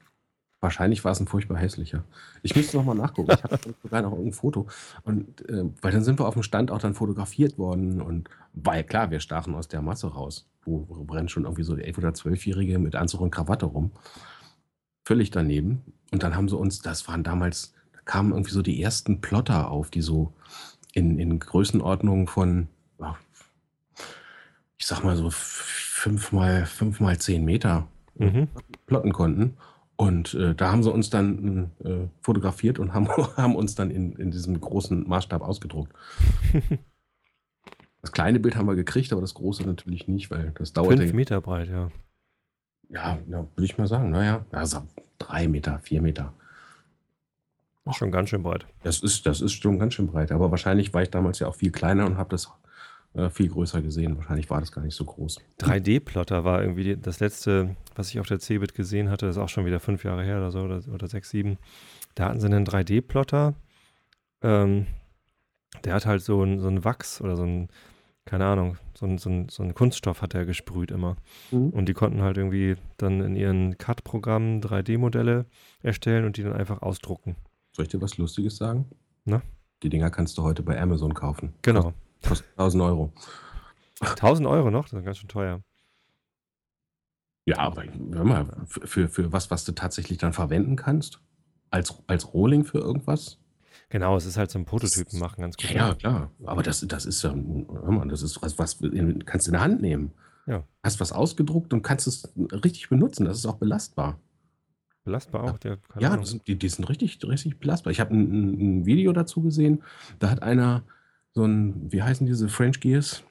[0.61, 2.05] Wahrscheinlich war es ein furchtbar hässlicher.
[2.41, 3.31] Ich müsste noch mal nachgucken.
[3.31, 4.67] Ich habe sogar noch irgendein Foto.
[5.03, 8.01] Und äh, weil dann sind wir auf dem Stand auch dann fotografiert worden.
[8.01, 10.47] Und weil klar, wir stachen aus der Masse raus.
[10.63, 13.91] Wo, wo brennt schon irgendwie so 11- oder 12-Jährige mit Anzug und Krawatte rum.
[15.03, 15.81] Völlig daneben.
[16.13, 19.69] Und dann haben sie uns, das waren damals, da kamen irgendwie so die ersten Plotter
[19.69, 20.31] auf, die so
[20.93, 22.69] in, in Größenordnungen von,
[24.83, 28.49] ich sag mal so fünf mal, fünf mal zehn Meter mhm.
[28.85, 29.55] plotten konnten.
[29.95, 33.07] Und äh, da haben sie uns dann äh, fotografiert und haben,
[33.37, 35.93] haben uns dann in, in diesem großen Maßstab ausgedruckt.
[38.01, 40.99] Das kleine Bild haben wir gekriegt, aber das große natürlich nicht, weil das dauert.
[40.99, 41.89] Fünf Meter breit, ja.
[42.89, 44.09] Ja, ja würde ich mal sagen.
[44.09, 44.85] Naja, also
[45.17, 46.33] drei Meter, vier Meter.
[47.91, 48.65] Schon ganz schön breit.
[48.83, 50.33] Das ist, das ist schon ganz schön breit.
[50.33, 52.51] Aber wahrscheinlich war ich damals ja auch viel kleiner und habe das
[53.13, 54.17] äh, viel größer gesehen.
[54.17, 55.39] Wahrscheinlich war das gar nicht so groß.
[55.59, 59.27] 3D-Plotter war irgendwie die, das letzte, was ich auf der Cebit gesehen hatte.
[59.27, 61.57] Das ist auch schon wieder fünf Jahre her oder so oder, oder sechs, sieben.
[62.15, 63.53] Da hatten sie einen 3D-Plotter.
[64.41, 64.87] Ähm,
[65.83, 67.69] der hat halt so ein, so ein Wachs oder so ein,
[68.25, 71.17] keine Ahnung, so ein, so ein, so ein Kunststoff hat er gesprüht immer.
[71.51, 71.69] Mhm.
[71.69, 75.45] Und die konnten halt irgendwie dann in ihren CAD-Programmen 3D-Modelle
[75.81, 77.35] erstellen und die dann einfach ausdrucken.
[77.71, 78.85] Soll ich dir was Lustiges sagen?
[79.25, 79.41] Na?
[79.81, 81.53] Die Dinger kannst du heute bei Amazon kaufen.
[81.61, 81.93] Genau.
[82.27, 83.13] Kostet 1000 Euro.
[84.01, 84.89] 1000 Euro noch?
[84.89, 85.61] Das ist ganz schön teuer.
[87.45, 91.19] Ja, aber hör mal, für, für, was, was du tatsächlich dann verwenden kannst,
[91.69, 93.39] als, als Rohling für irgendwas,
[93.93, 95.69] Genau, es ist halt so ein Prototypen machen, ganz gut.
[95.69, 96.31] Ja, klar.
[96.45, 99.61] Aber das, das ist ja, hör mal, das ist was, was kannst du in der
[99.61, 100.13] Hand nehmen.
[100.47, 100.63] Ja.
[100.83, 103.25] Hast was ausgedruckt und kannst es richtig benutzen.
[103.25, 104.19] Das ist auch belastbar.
[105.03, 107.91] Belastbar auch, der Ja, sind, die, die sind richtig, richtig belastbar.
[107.91, 109.83] Ich habe ein, ein Video dazu gesehen.
[110.17, 110.83] Da hat einer
[111.33, 113.23] so ein, wie heißen diese French Gears?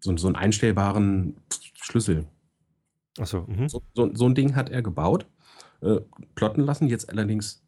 [0.00, 1.36] So, so einen einstellbaren
[1.74, 2.26] Schlüssel.
[3.18, 3.68] Achso, mhm.
[3.68, 5.26] So, so, so ein Ding hat er gebaut,
[5.80, 6.00] äh,
[6.34, 6.88] plotten lassen.
[6.88, 7.62] Jetzt allerdings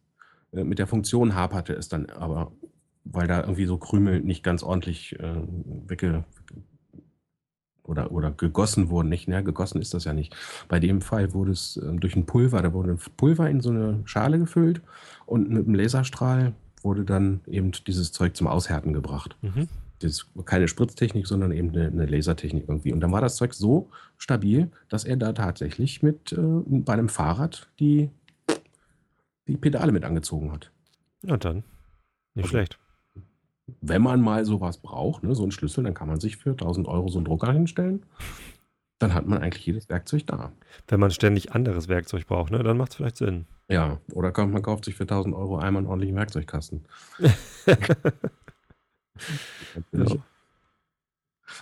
[0.51, 2.51] äh, mit der Funktion haperte es dann aber,
[3.05, 5.41] weil da irgendwie so Krümel nicht ganz ordentlich äh,
[5.87, 6.25] wegge
[7.83, 9.09] oder, oder gegossen wurden.
[9.09, 10.35] Nicht, ne, gegossen ist das ja nicht.
[10.67, 14.01] Bei dem Fall wurde es äh, durch ein Pulver, da wurde Pulver in so eine
[14.05, 14.81] Schale gefüllt
[15.25, 16.53] und mit einem Laserstrahl
[16.87, 19.35] wurde dann eben dieses Zeug zum Aushärten gebracht.
[19.41, 19.67] Mhm.
[19.99, 22.93] Das ist keine Spritztechnik, sondern eben eine, eine Lasertechnik irgendwie.
[22.93, 27.09] Und dann war das Zeug so stabil, dass er da tatsächlich mit äh, bei einem
[27.09, 28.09] Fahrrad die,
[29.47, 30.71] die Pedale mit angezogen hat.
[31.23, 31.57] Ja, dann.
[32.35, 32.79] Nicht Also- schlecht.
[33.81, 36.87] Wenn man mal sowas braucht, ne, so einen Schlüssel, dann kann man sich für 1000
[36.87, 38.05] Euro so einen Drucker hinstellen.
[38.97, 40.53] Dann hat man eigentlich jedes Werkzeug da.
[40.87, 43.45] Wenn man ständig anderes Werkzeug braucht, ne, dann macht es vielleicht Sinn.
[43.69, 46.85] Ja, oder kann, man kauft sich für 1000 Euro einmal einen ordentlichen Werkzeugkasten.
[49.91, 50.05] Ja.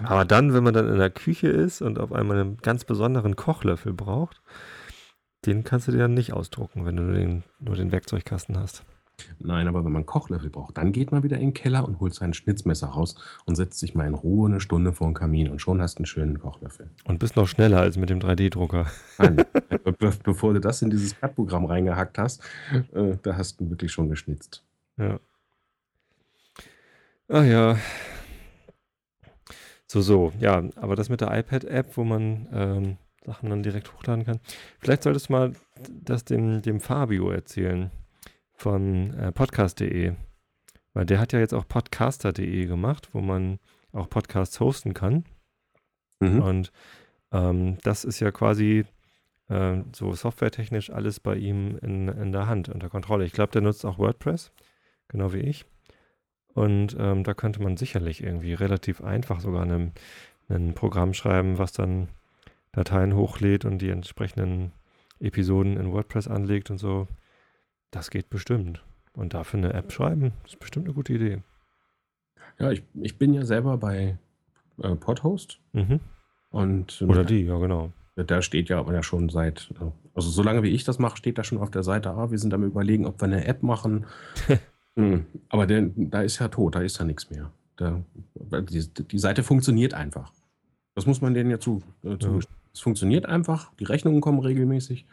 [0.03, 3.35] Aber dann, wenn man dann in der Küche ist und auf einmal einen ganz besonderen
[3.35, 4.41] Kochlöffel braucht,
[5.45, 8.83] den kannst du dir dann nicht ausdrucken, wenn du den, nur den Werkzeugkasten hast.
[9.39, 12.13] Nein, aber wenn man Kochlöffel braucht, dann geht man wieder in den Keller und holt
[12.13, 15.59] sein Schnitzmesser raus und setzt sich mal in Ruhe eine Stunde vor den Kamin und
[15.59, 16.89] schon hast du einen schönen Kochlöffel.
[17.05, 18.87] Und bist noch schneller als mit dem 3D-Drucker.
[19.17, 19.35] Nein,
[19.83, 22.41] be bevor du das in dieses CAD-Programm reingehackt hast,
[22.93, 24.63] äh, da hast du wirklich schon geschnitzt.
[24.97, 25.19] Ja.
[27.27, 27.77] Ah ja.
[29.87, 30.31] So, so.
[30.39, 34.39] Ja, aber das mit der iPad-App, wo man ähm, Sachen dann direkt hochladen kann.
[34.79, 35.53] Vielleicht solltest du mal
[35.89, 37.91] das dem, dem Fabio erzählen
[38.65, 40.13] von äh, podcast.de.
[40.95, 43.59] Weil der hat ja jetzt auch podcaster.de gemacht, wo man
[43.91, 45.23] auch Podcasts hosten kann.
[46.19, 46.41] Mhm.
[46.41, 46.71] Und
[47.31, 48.85] ähm, das ist ja quasi
[49.49, 53.25] äh, so softwaretechnisch alles bei ihm in, in der Hand, unter Kontrolle.
[53.25, 54.51] Ich glaube, der nutzt auch WordPress,
[55.09, 55.65] genau wie ich.
[56.55, 59.67] Und ähm, da könnte man sicherlich irgendwie relativ einfach sogar
[60.49, 62.07] ein Programm schreiben, was dann
[62.71, 64.71] Dateien hochlädt und die entsprechenden
[65.19, 67.07] Episoden in WordPress anlegt und so.
[67.91, 68.83] Das geht bestimmt.
[69.13, 71.41] Und dafür eine App schreiben, ist bestimmt eine gute Idee.
[72.59, 74.17] Ja, ich, ich bin ja selber bei
[74.81, 75.99] äh, Podhost Mhm.
[76.49, 77.91] und äh, Oder die, ja genau.
[78.15, 81.37] Da steht ja aber ja schon seit, äh, also solange wie ich das mache, steht
[81.37, 84.05] da schon auf der Seite, ah, wir sind am überlegen, ob wir eine App machen.
[84.97, 87.51] Hm, aber der, da ist ja tot, da ist ja nichts mehr.
[87.75, 88.01] Da,
[88.61, 90.31] die, die Seite funktioniert einfach.
[90.93, 92.55] Das muss man denen ja zu, äh, zugestehen.
[92.73, 95.05] Es funktioniert einfach, die Rechnungen kommen regelmäßig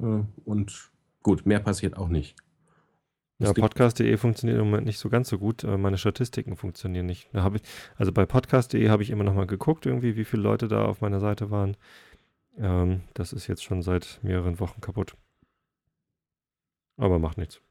[0.00, 0.89] äh, und
[1.22, 2.36] gut, mehr passiert auch nicht.
[3.38, 5.64] Ja, Das podcast.de funktioniert im Moment nicht so ganz so gut.
[5.64, 7.30] äh, Meine Statistiken funktionieren nicht.
[7.32, 7.62] Da habe ich,
[7.96, 11.00] also bei podcast.de habe ich immer noch mal geguckt, irgendwie, wie viele Leute da auf
[11.00, 11.76] meiner Seite waren.
[12.58, 15.16] Ähm, das ist jetzt schon seit mehreren Wochen kaputt.
[16.98, 17.62] Aber macht nichts.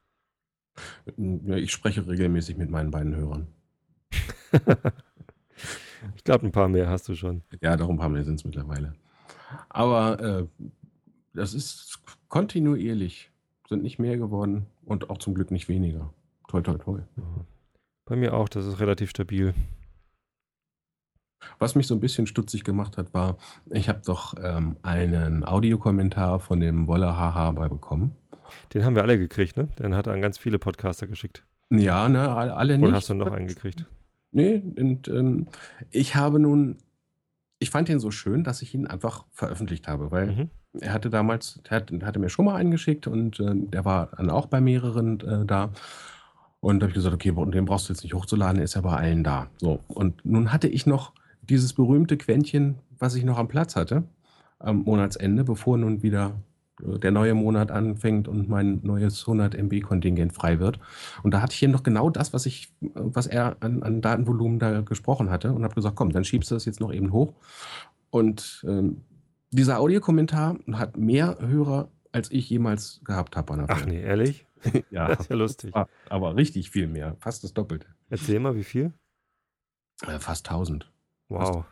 [1.16, 3.46] Ich spreche regelmäßig mit meinen beiden Hörern.
[6.16, 7.42] ich glaube, ein paar mehr hast du schon.
[7.60, 8.94] Ja, darum haben wir sind es mittlerweile.
[9.68, 10.46] Aber äh,
[11.32, 13.29] das ist kontinuierlich,
[13.70, 16.12] sind nicht mehr geworden und auch zum Glück nicht weniger.
[16.48, 17.06] Toll, toll, toll.
[17.16, 17.22] Ja.
[18.04, 19.54] Bei mir auch, das ist relativ stabil.
[21.58, 23.38] Was mich so ein bisschen stutzig gemacht hat, war,
[23.70, 28.14] ich habe doch ähm, einen Audiokommentar von dem Wolle Haha bei bekommen.
[28.74, 29.68] Den haben wir alle gekriegt, ne?
[29.78, 31.46] Den hat er an ganz viele Podcaster geschickt.
[31.70, 32.88] Ja, ne, all- alle nicht.
[32.88, 33.86] Oder hast du noch einen gekriegt?
[34.32, 35.46] Nee, und ähm,
[35.90, 36.78] ich habe nun,
[37.60, 40.50] ich fand ihn so schön, dass ich ihn einfach veröffentlicht habe, weil Mhm.
[40.78, 44.10] Er hatte damals, er hat, hatte mir schon mal einen geschickt und äh, der war
[44.16, 45.70] dann auch bei mehreren äh, da.
[46.60, 48.94] Und da habe ich gesagt, okay, den brauchst du jetzt nicht hochzuladen, ist ja bei
[48.94, 49.48] allen da.
[49.58, 51.12] So, und nun hatte ich noch
[51.42, 54.04] dieses berühmte Quäntchen, was ich noch am Platz hatte,
[54.58, 56.34] am Monatsende, bevor nun wieder
[56.82, 60.78] äh, der neue Monat anfängt und mein neues 100 MB Kontingent frei wird.
[61.22, 64.58] Und da hatte ich hier noch genau das, was ich, was er an, an Datenvolumen
[64.58, 67.32] da gesprochen hatte und habe gesagt, komm, dann schiebst du das jetzt noch eben hoch.
[68.10, 69.02] Und ähm,
[69.50, 73.64] dieser Audiokommentar hat mehr Hörer, als ich jemals gehabt habe.
[73.68, 74.46] Ach nee, ehrlich?
[74.90, 75.74] ja, Das ist ja lustig.
[75.74, 77.86] aber, aber richtig viel mehr, fast das Doppelte.
[78.08, 78.92] Erzähl mal, wie viel?
[80.06, 80.90] Äh, fast 1000,
[81.28, 81.64] Wow.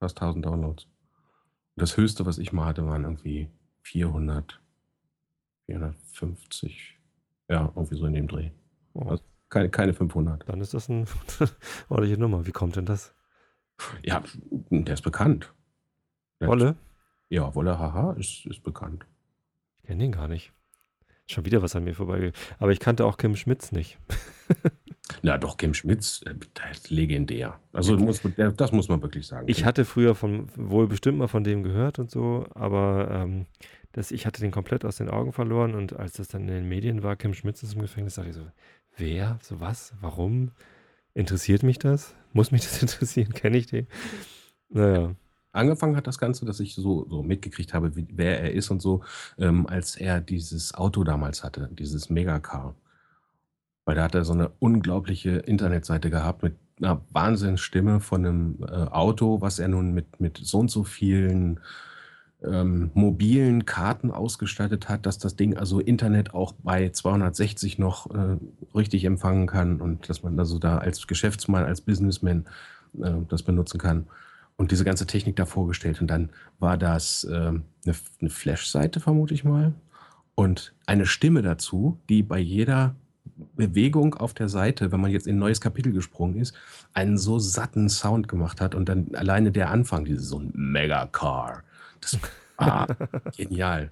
[0.00, 0.84] fast 1000 Downloads.
[0.84, 3.48] Und das höchste, was ich mal hatte, waren irgendwie
[3.82, 4.60] 400,
[5.66, 6.98] 450.
[7.48, 8.50] Ja, irgendwie so in dem Dreh.
[8.94, 9.10] wow.
[9.12, 10.46] Also- Keine, keine 500.
[10.48, 11.06] Dann ist das eine
[11.88, 12.46] ordentliche Nummer.
[12.46, 13.14] Wie kommt denn das?
[14.04, 14.22] Ja,
[14.70, 15.54] der ist bekannt.
[16.40, 16.76] Ja, Wolle?
[17.28, 19.06] Ja, Wolle Haha ist, ist bekannt.
[19.76, 20.52] Ich kenne den gar nicht.
[21.26, 22.34] Schon wieder was an mir vorbeigegangen.
[22.58, 23.98] Aber ich kannte auch Kim Schmitz nicht.
[25.22, 26.34] Na doch, Kim Schmitz, äh,
[26.88, 27.60] legendär.
[27.72, 28.22] Also muss,
[28.56, 29.46] das muss man wirklich sagen.
[29.48, 33.46] Ich hatte früher von wohl bestimmt mal von dem gehört und so, aber ähm,
[33.92, 36.68] das, ich hatte den komplett aus den Augen verloren und als das dann in den
[36.68, 38.46] Medien war, Kim Schmitz ist im Gefängnis, dachte ich so,
[38.96, 39.38] wer?
[39.42, 39.94] So was?
[40.00, 40.52] Warum?
[41.14, 42.14] Interessiert mich das?
[42.32, 43.32] Muss mich das interessieren?
[43.32, 43.86] Kenne ich den?
[44.68, 45.14] Naja,
[45.58, 48.80] Angefangen hat das Ganze, dass ich so, so mitgekriegt habe, wie, wer er ist und
[48.80, 49.02] so,
[49.38, 52.76] ähm, als er dieses Auto damals hatte, dieses Megacar.
[53.84, 58.72] Weil da hat er so eine unglaubliche Internetseite gehabt mit einer Wahnsinnsstimme von einem äh,
[58.72, 61.58] Auto, was er nun mit, mit so und so vielen
[62.44, 68.36] ähm, mobilen Karten ausgestattet hat, dass das Ding also Internet auch bei 260 noch äh,
[68.76, 72.46] richtig empfangen kann und dass man also da als Geschäftsmann, als Businessman
[73.02, 74.06] äh, das benutzen kann
[74.58, 76.00] und diese ganze Technik da vorgestellt.
[76.02, 76.28] Und dann
[76.58, 79.72] war das ähm, eine, eine Flash-Seite, vermute ich mal,
[80.34, 82.94] und eine Stimme dazu, die bei jeder
[83.56, 86.54] Bewegung auf der Seite, wenn man jetzt in ein neues Kapitel gesprungen ist,
[86.92, 88.74] einen so satten Sound gemacht hat.
[88.74, 91.62] Und dann alleine der Anfang, dieses so ein Megacar.
[92.00, 92.18] Das
[92.56, 92.86] ah,
[93.36, 93.90] genial.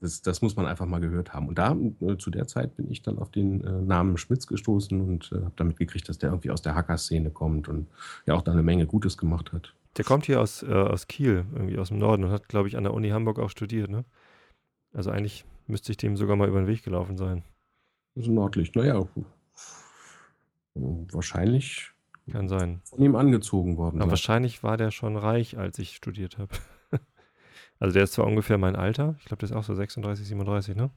[0.00, 1.48] Das, das muss man einfach mal gehört haben.
[1.48, 5.00] Und da, äh, zu der Zeit, bin ich dann auf den äh, Namen Schmitz gestoßen
[5.00, 7.86] und äh, habe damit gekriegt, dass der irgendwie aus der Hacker-Szene kommt und
[8.26, 9.74] ja auch da eine Menge Gutes gemacht hat.
[9.96, 12.76] Der kommt hier aus, äh, aus Kiel, irgendwie aus dem Norden und hat, glaube ich,
[12.76, 14.04] an der Uni Hamburg auch studiert, ne?
[14.92, 17.44] Also eigentlich müsste ich dem sogar mal über den Weg gelaufen sein.
[18.14, 18.74] Das ist nördlich.
[18.74, 19.06] Naja,
[20.74, 21.92] wahrscheinlich
[22.30, 22.80] Kann sein.
[22.84, 24.00] von ihm angezogen worden.
[24.00, 26.54] Aber wahrscheinlich war der schon reich, als ich studiert habe.
[27.78, 29.16] also der ist zwar ungefähr mein Alter.
[29.18, 30.90] Ich glaube, der ist auch so 36, 37, ne?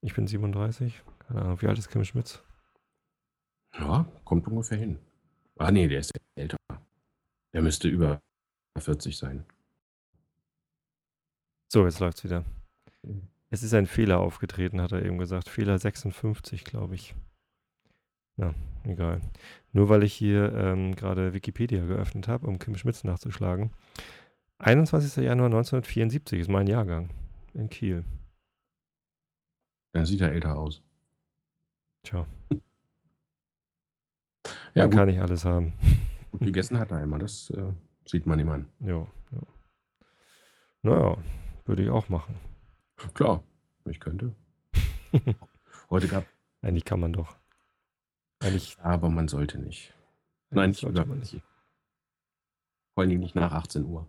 [0.00, 1.02] Ich bin 37.
[1.26, 2.42] Keine Ahnung, wie alt ist Kim Schmitz?
[3.78, 4.98] Ja, kommt ungefähr hin.
[5.58, 6.12] Ah, nee, der ist
[7.52, 8.20] Der müsste über
[8.78, 9.44] 40 sein.
[11.68, 12.44] So, jetzt läuft's wieder.
[13.50, 15.48] Es ist ein Fehler aufgetreten, hat er eben gesagt.
[15.48, 17.14] Fehler 56, glaube ich.
[18.36, 19.20] Ja, egal.
[19.72, 23.70] Nur weil ich hier ähm, gerade Wikipedia geöffnet habe, um Kim Schmitz nachzuschlagen.
[24.58, 25.24] 21.
[25.24, 27.10] Januar 1974 ist mein Jahrgang
[27.52, 28.04] in Kiel.
[29.92, 30.82] Dann sieht er älter aus.
[32.04, 32.26] Tja,
[34.74, 35.74] Ja, kann nicht alles haben.
[36.32, 37.18] Gut gegessen hat er immer.
[37.18, 37.72] Das äh,
[38.06, 38.68] sieht man ihm an.
[38.80, 39.40] Ja, ja.
[40.82, 41.16] Naja,
[41.64, 42.34] würde ich auch machen.
[43.14, 43.42] Klar,
[43.84, 44.34] ich könnte.
[45.90, 46.24] Heute gab
[46.62, 47.36] Eigentlich kann man doch.
[48.40, 49.92] Eigentlich aber man sollte nicht.
[50.50, 51.40] Nein, nicht sollte man nicht.
[52.94, 54.06] Vor allem nicht nach 18 Uhr.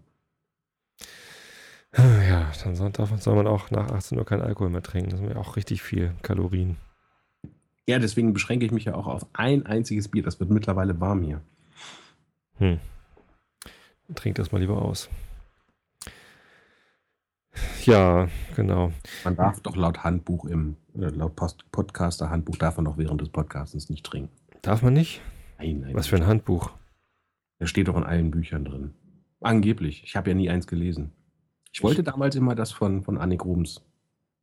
[1.96, 5.12] Ja, dann soll man auch nach 18 Uhr keinen Alkohol mehr trinken.
[5.12, 6.78] Das sind ja auch richtig viel Kalorien.
[7.88, 10.24] Ja, deswegen beschränke ich mich ja auch auf ein einziges Bier.
[10.24, 11.42] Das wird mittlerweile warm hier.
[12.64, 12.80] Hm.
[14.16, 15.10] Trink das mal lieber aus.
[17.84, 18.94] Ja, genau.
[19.26, 23.28] Man darf doch laut Handbuch im, äh, laut Post Podcaster-Handbuch darf man doch während des
[23.30, 24.32] Podcastens nicht trinken.
[24.62, 25.20] Darf man nicht?
[25.58, 25.94] Nein, nein.
[25.94, 26.72] Was für ein Handbuch.
[27.60, 28.94] Der steht doch in allen Büchern drin.
[29.42, 30.04] Angeblich.
[30.06, 31.12] Ich habe ja nie eins gelesen.
[31.74, 33.84] Ich wollte damals immer das von, von Annik Rubens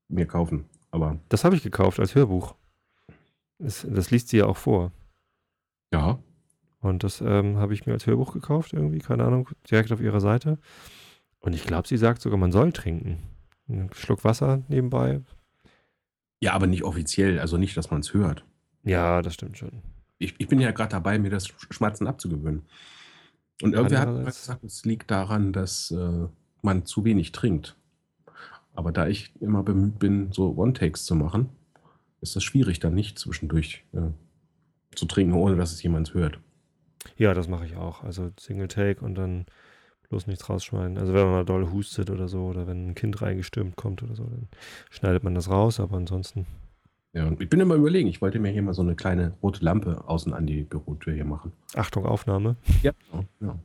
[0.08, 0.68] mir kaufen.
[0.90, 2.54] Aber Das habe ich gekauft als Hörbuch.
[3.58, 4.92] Das, das liest sie ja auch vor.
[5.90, 6.18] ja,
[6.80, 10.20] Und das ähm, habe ich mir als Hörbuch gekauft, irgendwie, keine Ahnung, direkt auf ihrer
[10.20, 10.58] Seite.
[11.40, 13.18] Und ich glaube, sie sagt sogar, man soll trinken.
[13.68, 15.20] Einen Schluck Wasser nebenbei.
[16.40, 17.38] ja, aber nicht offiziell.
[17.38, 18.44] Also nicht, dass man es hört.
[18.82, 19.82] Ja, das stimmt schon.
[20.18, 22.62] Ich, ich bin ja gerade dabei, mir das Schmatzen abzugewöhnen.
[23.62, 26.26] Und irgendwer hat Andererseits- gesagt, es liegt daran, dass äh,
[26.62, 27.76] man zu wenig trinkt.
[28.74, 31.50] Aber da ich immer bemüht bin, so One-Takes zu machen,
[32.22, 34.00] ist das schwierig, dann nicht zwischendurch äh,
[34.94, 36.38] zu trinken, ohne dass es jemand hört.
[37.16, 38.03] Ja, das mache ich auch.
[38.03, 39.46] Also Single Take und dann
[40.09, 40.98] bloß nichts rausschneiden.
[40.98, 44.14] Also wenn man mal doll hustet oder so oder wenn ein Kind reingestürmt kommt oder
[44.14, 44.48] so, dann
[44.90, 46.46] schneidet man das raus, aber ansonsten.
[47.12, 49.64] Ja, und ich bin immer überlegen, ich wollte mir hier mal so eine kleine rote
[49.64, 51.53] Lampe außen an die Bürotür hier machen.
[51.74, 52.57] Achtung, Aufnahme.
[52.82, 52.92] Ja,
[53.40, 53.59] ja.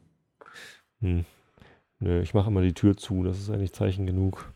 [1.01, 1.25] Hm.
[1.99, 4.51] Nö, ich mache immer die Tür zu, das ist eigentlich Zeichen genug.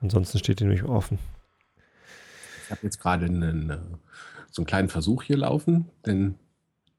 [0.00, 1.18] Ansonsten steht die nämlich offen.
[2.64, 3.78] Ich habe jetzt gerade einen, äh,
[4.50, 6.36] so einen kleinen Versuch hier laufen, denn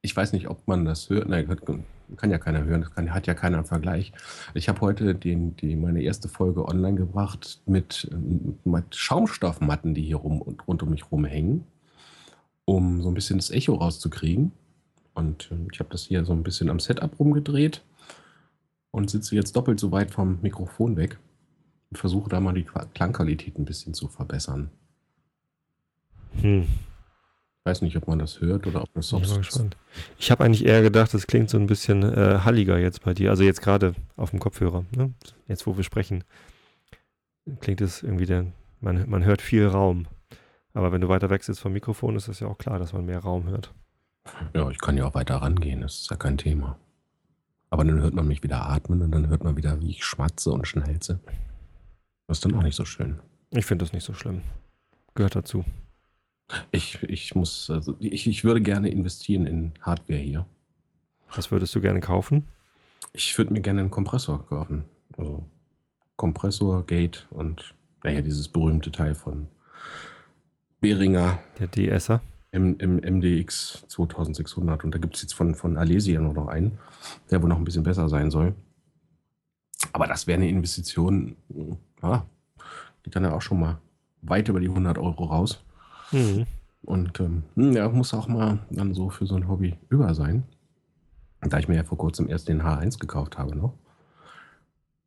[0.04, 1.30] ich weiß nicht, ob man das hört.
[1.30, 1.48] Nein,
[2.18, 4.12] kann ja keiner hören, das kann, hat ja keiner im Vergleich.
[4.54, 8.12] Ich habe heute den, die, meine erste Folge online gebracht mit,
[8.66, 11.64] mit Schaumstoffmatten, die hier rum und rund um mich rumhängen,
[12.66, 14.52] um so ein bisschen das Echo rauszukriegen.
[15.14, 17.82] Und äh, ich habe das hier so ein bisschen am Setup rumgedreht
[18.92, 21.18] und sitze jetzt doppelt so weit vom Mikrofon weg
[21.90, 24.70] und versuche da mal die Klangqualität ein bisschen zu verbessern.
[26.42, 26.68] Hm.
[27.64, 29.66] Ich weiß nicht, ob man das hört oder ob das so ist.
[30.20, 33.30] Ich habe eigentlich eher gedacht, das klingt so ein bisschen äh, halliger jetzt bei dir.
[33.30, 34.84] Also jetzt gerade auf dem Kopfhörer.
[34.94, 35.14] Ne?
[35.48, 36.26] Jetzt, wo wir sprechen,
[37.62, 38.48] klingt es irgendwie, der,
[38.82, 40.08] man, man hört viel Raum.
[40.74, 43.06] Aber wenn du weiter weg sitzt vom Mikrofon, ist es ja auch klar, dass man
[43.06, 43.74] mehr Raum hört.
[44.54, 46.78] Ja, ich kann ja auch weiter rangehen, das ist ja kein Thema.
[47.70, 50.52] Aber dann hört man mich wieder atmen und dann hört man wieder, wie ich schmatze
[50.52, 51.22] und schnelze.
[52.28, 53.20] Das ist dann auch nicht so schön.
[53.52, 54.42] Ich finde das nicht so schlimm.
[55.16, 55.64] Gehört dazu.
[56.72, 60.46] Ich, ich muss, also ich, ich würde gerne investieren in Hardware hier.
[61.36, 62.48] Was würdest du gerne kaufen?
[63.14, 64.86] Ich würde mir gerne einen Kompressor kaufen.
[65.18, 65.46] Also
[66.16, 67.74] Kompressor, Gate und
[68.04, 69.48] naja, dieses berühmte Teil von
[70.82, 71.40] Behringer.
[71.60, 72.22] Der DSer.
[72.52, 74.84] Im, im MDX 2600.
[74.84, 76.78] Und da gibt es jetzt von, von Alesia noch einen,
[77.32, 78.54] der wohl noch ein bisschen besser sein soll.
[79.92, 81.36] Aber das wäre eine Investition,
[82.02, 82.26] ja,
[83.04, 83.80] geht dann ja auch schon mal
[84.22, 85.64] weit über die 100 Euro raus.
[86.14, 86.46] Mhm.
[86.84, 90.44] Und ähm, hm, ja, muss auch mal dann so für so ein Hobby über sein.
[91.42, 93.74] Da ich mir ja vor kurzem erst den H1 gekauft habe noch.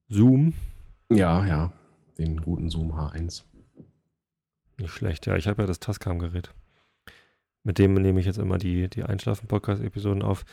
[0.09, 0.55] Zoom?
[1.11, 1.73] Ja, ja,
[2.19, 3.43] den guten Zoom H1.
[4.79, 5.37] Nicht schlecht, ja.
[5.37, 6.53] Ich habe ja das Tascam-Gerät.
[7.63, 10.45] Mit dem nehme ich jetzt immer die, die Einschlafen-Podcast-Episoden auf.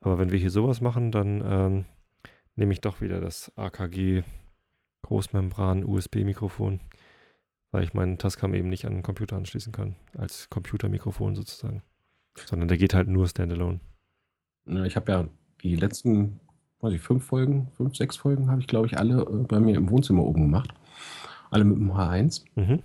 [0.00, 1.84] Aber wenn wir hier sowas machen, dann ähm,
[2.56, 4.22] nehme ich doch wieder das AKG
[5.02, 6.80] Großmembran-USB-Mikrofon
[7.70, 11.82] weil ich meinen Tascam eben nicht an den Computer anschließen kann, als Computermikrofon sozusagen.
[12.36, 13.80] Sondern der geht halt nur standalone.
[14.84, 15.28] Ich habe ja
[15.62, 16.40] die letzten,
[16.80, 19.76] weiß ich, fünf Folgen, fünf, sechs Folgen habe ich, glaube ich, alle äh, bei mir
[19.76, 20.72] im Wohnzimmer oben gemacht.
[21.50, 22.82] Alle mit dem H1, mhm.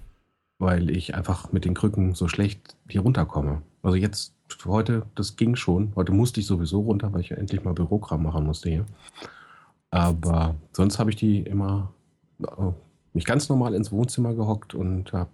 [0.57, 3.61] weil ich einfach mit den Krücken so schlecht hier runterkomme.
[3.81, 4.34] Also jetzt,
[4.65, 5.93] heute, das ging schon.
[5.95, 8.86] Heute musste ich sowieso runter, weil ich ja endlich mal Bürokram machen musste hier.
[9.91, 11.93] Aber sonst habe ich die immer
[12.41, 12.71] äh,
[13.14, 15.30] mich ganz normal ins Wohnzimmer gehockt und habe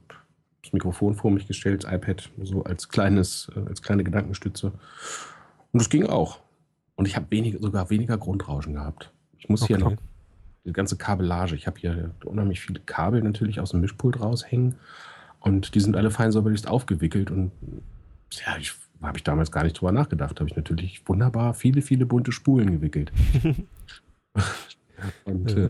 [0.62, 4.68] das Mikrofon vor mich gestellt, das iPad so als kleines, äh, als kleine Gedankenstütze.
[5.72, 6.40] Und das ging auch.
[6.96, 9.12] Und ich habe weniger, sogar weniger Grundrauschen gehabt.
[9.38, 9.76] Ich muss okay.
[9.76, 9.96] hier noch
[10.66, 11.56] die ganze Kabellage.
[11.56, 14.76] Ich habe hier unheimlich viele Kabel natürlich aus dem Mischpult raushängen.
[15.40, 17.32] Und die sind alle fein säuberlich aufgewickelt.
[17.32, 17.52] Und
[18.32, 20.38] ja, ich habe ich damals gar nicht drüber nachgedacht.
[20.40, 23.14] Habe ich natürlich wunderbar viele, viele bunte Spulen gewickelt.
[25.24, 25.70] und äh,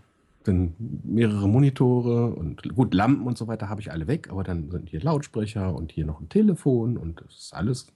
[0.49, 4.69] dann mehrere Monitore und gut, Lampen und so weiter habe ich alle weg, aber dann
[4.71, 7.87] sind hier Lautsprecher und hier noch ein Telefon und das ist alles,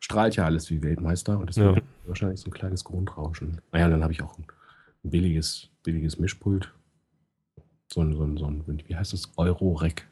[0.00, 1.74] strahlt ja alles wie Weltmeister und das ja.
[2.06, 3.60] wahrscheinlich so ein kleines Grundrauschen.
[3.72, 4.46] Naja, dann habe ich auch ein
[5.02, 6.72] billiges, billiges Mischpult.
[7.92, 9.30] So ein, so ein, so ein wie heißt das?
[9.36, 10.06] Euro-Rec.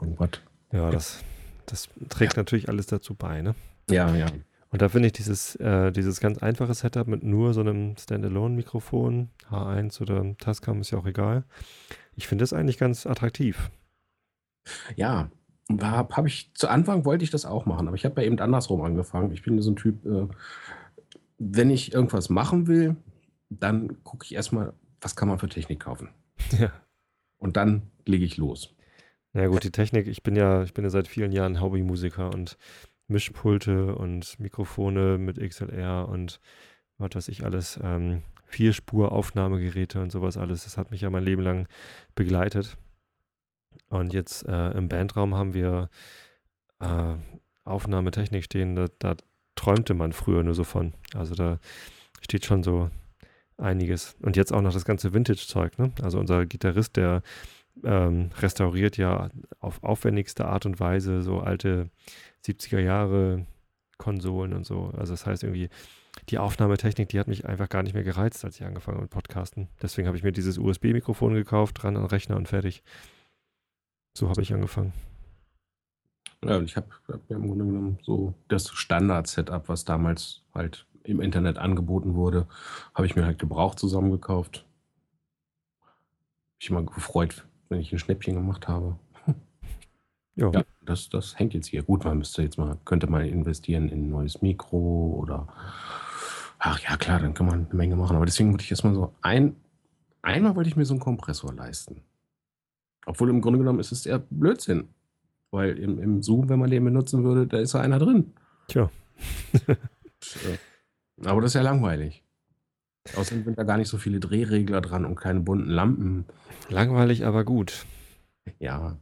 [0.00, 0.30] Irgendwas.
[0.72, 1.22] Ja, das,
[1.66, 2.40] das trägt ja.
[2.40, 3.54] natürlich alles dazu bei, ne?
[3.88, 4.26] Ja, ja.
[4.74, 9.30] Und da finde ich dieses, äh, dieses ganz einfache Setup mit nur so einem Standalone-Mikrofon,
[9.48, 11.44] H1 oder Tascam ist ja auch egal.
[12.16, 13.70] Ich finde das eigentlich ganz attraktiv.
[14.96, 15.30] Ja,
[15.80, 18.40] habe hab ich zu Anfang wollte ich das auch machen, aber ich habe ja eben
[18.40, 19.30] andersrum angefangen.
[19.30, 20.26] Ich bin so ein Typ, äh,
[21.38, 22.96] wenn ich irgendwas machen will,
[23.50, 26.08] dann gucke ich erstmal, was kann man für Technik kaufen.
[26.58, 26.72] Ja.
[27.38, 28.74] Und dann lege ich los.
[29.34, 32.34] Na ja, gut, die Technik, ich bin ja, ich bin ja seit vielen Jahren Hobbymusiker
[32.34, 32.58] und
[33.08, 36.40] Mischpulte und Mikrofone mit XLR und
[36.98, 40.64] was weiß ich alles, ähm, Vierspur-Aufnahmegeräte und sowas alles.
[40.64, 41.66] Das hat mich ja mein Leben lang
[42.14, 42.76] begleitet.
[43.88, 45.90] Und jetzt äh, im Bandraum haben wir
[46.80, 47.14] äh,
[47.64, 49.16] Aufnahmetechnik stehen, da, da,
[49.56, 50.94] träumte man früher nur so von.
[51.14, 51.60] Also da
[52.20, 52.90] steht schon so
[53.56, 54.16] einiges.
[54.20, 55.78] Und jetzt auch noch das ganze Vintage-Zeug.
[55.78, 55.92] Ne?
[56.02, 57.22] Also unser Gitarrist, der
[57.82, 61.90] ähm, restauriert ja auf aufwendigste Art und Weise so alte
[62.44, 63.46] 70er Jahre
[63.98, 64.92] Konsolen und so.
[64.96, 65.70] Also das heißt irgendwie,
[66.28, 69.10] die Aufnahmetechnik, die hat mich einfach gar nicht mehr gereizt, als ich angefangen habe mit
[69.10, 69.68] Podcasten.
[69.82, 72.82] Deswegen habe ich mir dieses USB-Mikrofon gekauft, dran an Rechner und fertig.
[74.16, 74.92] So habe ich angefangen.
[76.44, 81.58] Ja, ich habe hab im Grunde genommen so das Standard-Setup, was damals halt im Internet
[81.58, 82.46] angeboten wurde,
[82.94, 84.64] habe ich mir halt gebraucht zusammengekauft.
[86.58, 88.98] Ich immer gefreut, wenn ich ein Schnäppchen gemacht habe.
[90.36, 90.50] Ja.
[90.50, 91.84] ja, das, das hängt jetzt hier.
[91.84, 95.46] Gut, man müsste jetzt mal, könnte mal investieren in ein neues Mikro oder
[96.66, 98.16] Ach ja, klar, dann kann man eine Menge machen.
[98.16, 99.54] Aber deswegen wollte ich erstmal so ein,
[100.22, 102.00] einmal wollte ich mir so einen Kompressor leisten.
[103.04, 104.88] Obwohl im Grunde genommen ist es eher Blödsinn.
[105.50, 108.32] Weil im, im Zoom, wenn man den benutzen würde, da ist ja einer drin.
[108.68, 108.90] Tja.
[111.22, 112.23] Aber das ist ja langweilig.
[113.16, 116.24] Außerdem sind da gar nicht so viele Drehregler dran und keine bunten Lampen.
[116.68, 117.84] Langweilig, aber gut.
[118.58, 118.96] Ja.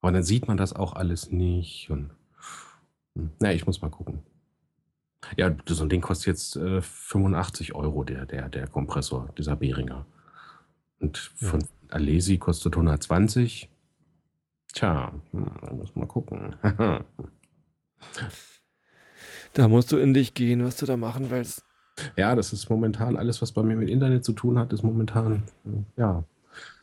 [0.00, 1.90] Aber dann sieht man das auch alles nicht.
[1.90, 2.10] Und,
[3.14, 4.20] hm, na, ich muss mal gucken.
[5.36, 10.06] Ja, so ein Ding kostet jetzt äh, 85 Euro, der, der, der Kompressor, dieser Behringer.
[10.98, 13.68] Und von Alesi kostet 120.
[14.72, 16.56] Tja, hm, da muss man gucken.
[19.52, 21.64] Da musst du in dich gehen, was du da machen willst.
[22.16, 25.42] Ja, das ist momentan alles, was bei mir mit Internet zu tun hat, ist momentan,
[25.96, 26.24] ja.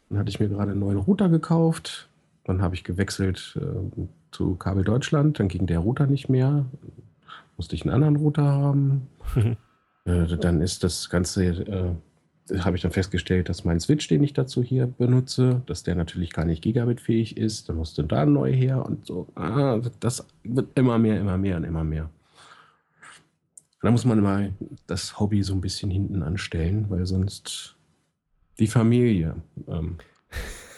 [0.09, 2.07] Dann hatte ich mir gerade einen neuen Router gekauft.
[2.45, 5.39] Dann habe ich gewechselt äh, zu Kabel Deutschland.
[5.39, 6.65] Dann ging der Router nicht mehr.
[7.57, 9.07] Musste ich einen anderen Router haben.
[10.05, 14.32] äh, dann ist das Ganze, äh, habe ich dann festgestellt, dass mein Switch, den ich
[14.32, 17.68] dazu hier benutze, dass der natürlich gar nicht gigabitfähig ist.
[17.68, 19.28] Dann musste da neu her und so.
[19.36, 22.09] Ah, das wird immer mehr, immer mehr und immer mehr.
[23.82, 24.49] Da muss man immer
[24.88, 27.75] das Hobby so ein bisschen hinten anstellen, weil sonst
[28.59, 29.36] die Familie
[29.67, 29.97] ähm,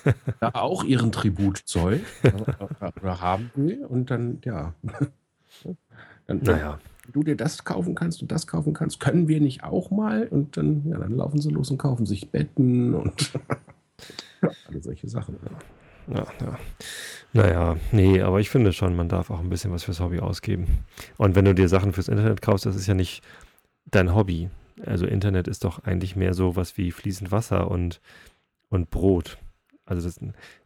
[0.40, 4.74] da auch ihren Tribut zollt oder, haben will und dann, ja.
[6.28, 6.80] dann, naja.
[7.12, 10.28] Du dir das kaufen kannst und das kaufen kannst, können wir nicht auch mal?
[10.28, 13.32] Und dann, ja, dann laufen sie los und kaufen sich Betten und
[14.68, 15.38] alle solche Sachen.
[16.14, 16.60] Ja, ja.
[17.32, 20.80] Naja, nee, aber ich finde schon, man darf auch ein bisschen was fürs Hobby ausgeben.
[21.18, 23.24] Und wenn du dir Sachen fürs Internet kaufst, das ist ja nicht
[23.86, 24.50] dein Hobby.
[24.86, 28.02] Also Internet ist doch eigentlich mehr so was wie fließend Wasser und,
[28.70, 29.38] und Brot.
[29.86, 30.20] Also das,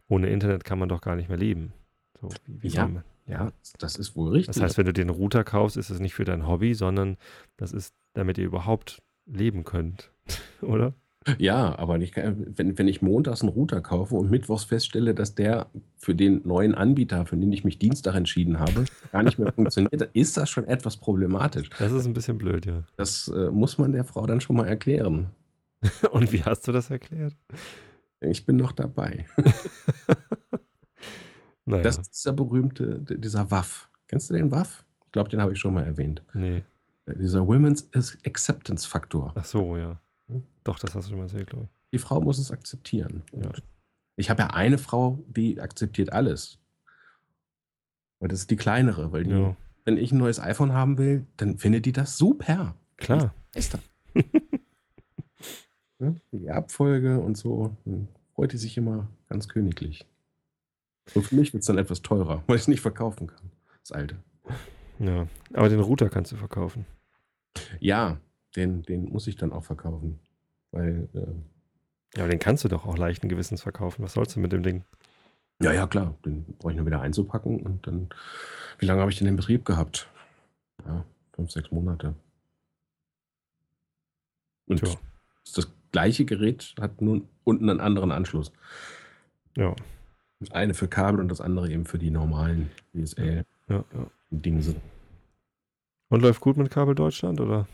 [0.08, 1.72] ohne Internet kann man doch gar nicht mehr leben.
[2.20, 2.90] So, wie, wie ja,
[3.26, 4.54] ja, das ist wohl richtig.
[4.54, 7.16] Das heißt, wenn du den Router kaufst, ist es nicht für dein Hobby, sondern
[7.56, 10.10] das ist, damit ihr überhaupt leben könnt,
[10.62, 10.94] oder?
[11.38, 15.66] Ja, aber nicht, wenn, wenn ich montags einen Router kaufe und mittwochs feststelle, dass der
[15.96, 20.10] für den neuen Anbieter, für den ich mich Dienstag entschieden habe, gar nicht mehr funktioniert,
[20.12, 21.70] ist das schon etwas problematisch.
[21.78, 22.82] Das ist ein bisschen blöd, ja.
[22.96, 25.30] Das äh, muss man der Frau dann schon mal erklären.
[26.10, 27.34] und wie hast du das erklärt?
[28.20, 29.26] Ich bin noch dabei.
[31.64, 31.82] naja.
[31.82, 33.88] Das ist dieser berühmte, dieser Waff.
[34.08, 34.84] Kennst du den Waff?
[35.06, 36.22] Ich glaube, den habe ich schon mal erwähnt.
[36.34, 36.64] Nee.
[37.06, 37.88] Dieser Women's
[38.24, 39.32] Acceptance Faktor.
[39.34, 40.00] Ach so, ja.
[40.64, 41.70] Doch, das hast du schon mal erzählt, glaube ich.
[41.92, 43.22] Die Frau muss es akzeptieren.
[43.32, 43.52] Ja.
[44.16, 46.58] Ich habe ja eine Frau, die akzeptiert alles.
[48.18, 49.56] Aber das ist die kleinere, weil die, ja.
[49.84, 52.74] wenn ich ein neues iPhone haben will, dann findet die das super.
[52.96, 53.34] Klar.
[53.54, 53.80] Ist das.
[56.32, 60.06] die Abfolge und so, dann freut die sich immer ganz königlich.
[61.06, 63.50] So für mich wird es dann etwas teurer, weil ich es nicht verkaufen kann.
[63.80, 64.16] Das alte.
[64.98, 66.86] Ja, aber den Router kannst du verkaufen.
[67.78, 68.18] Ja,
[68.56, 70.18] den, den muss ich dann auch verkaufen.
[70.74, 74.02] Weil, äh, ja, aber den kannst du doch auch leichten Gewissens verkaufen.
[74.02, 74.84] Was sollst du mit dem Ding?
[75.62, 76.16] Ja, ja, klar.
[76.24, 78.08] Den brauche ich nur wieder einzupacken und dann.
[78.78, 80.08] Wie lange habe ich den in Betrieb gehabt?
[80.84, 82.14] Ja, fünf, sechs Monate.
[84.66, 84.94] Und Tja.
[85.54, 88.52] das gleiche Gerät hat nun unten einen anderen Anschluss.
[89.56, 89.76] Ja.
[90.40, 94.06] Das eine für Kabel und das andere eben für die normalen DSL ja, ja.
[96.08, 97.68] Und läuft gut mit Kabel Deutschland, oder?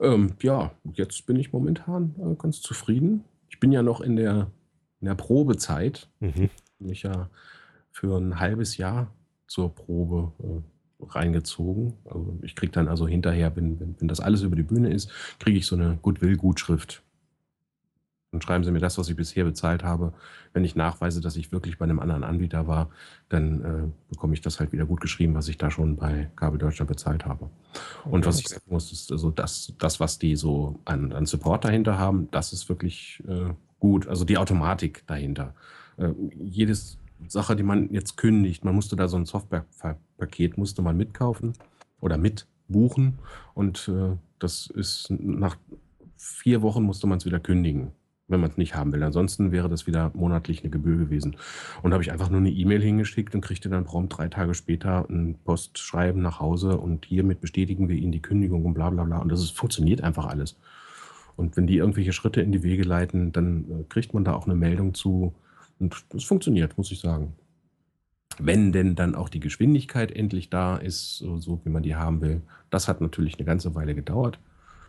[0.00, 3.24] Ähm, ja, jetzt bin ich momentan äh, ganz zufrieden.
[3.48, 4.50] Ich bin ja noch in der,
[5.00, 6.08] in der Probezeit.
[6.20, 6.50] Mhm.
[6.78, 7.30] Bin ich ja
[7.90, 9.10] für ein halbes Jahr
[9.46, 11.94] zur Probe äh, reingezogen.
[12.04, 15.10] Also ich kriege dann also hinterher, wenn, wenn, wenn das alles über die Bühne ist,
[15.38, 17.02] kriege ich so eine Goodwill-Gutschrift
[18.36, 20.12] dann schreiben Sie mir das, was ich bisher bezahlt habe.
[20.52, 22.90] Wenn ich nachweise, dass ich wirklich bei einem anderen Anbieter war,
[23.30, 26.58] dann äh, bekomme ich das halt wieder gut geschrieben, was ich da schon bei Kabel
[26.58, 27.48] Deutschland bezahlt habe.
[28.04, 28.26] Und okay.
[28.26, 31.98] was ich sagen muss, ist also das, das was die so an, an Support dahinter
[31.98, 34.06] haben, das ist wirklich äh, gut.
[34.06, 35.54] Also die Automatik dahinter.
[35.96, 40.96] Äh, jedes Sache, die man jetzt kündigt, man musste da so ein Softwarepaket musste man
[40.98, 41.54] mitkaufen
[42.00, 43.18] oder mitbuchen
[43.54, 45.56] und äh, das ist nach
[46.18, 47.92] vier Wochen musste man es wieder kündigen
[48.28, 49.02] wenn man es nicht haben will.
[49.02, 51.36] Ansonsten wäre das wieder monatlich eine Gebühr gewesen.
[51.82, 55.08] Und habe ich einfach nur eine E-Mail hingeschickt und kriegte dann prompt drei Tage später
[55.08, 59.18] ein Postschreiben nach Hause und hiermit bestätigen wir Ihnen die Kündigung und bla bla bla.
[59.18, 60.56] Und das ist, funktioniert einfach alles.
[61.36, 64.46] Und wenn die irgendwelche Schritte in die Wege leiten, dann äh, kriegt man da auch
[64.46, 65.34] eine Meldung zu.
[65.78, 67.34] Und das funktioniert, muss ich sagen.
[68.38, 72.20] Wenn denn dann auch die Geschwindigkeit endlich da ist, so, so wie man die haben
[72.20, 72.42] will.
[72.70, 74.38] Das hat natürlich eine ganze Weile gedauert,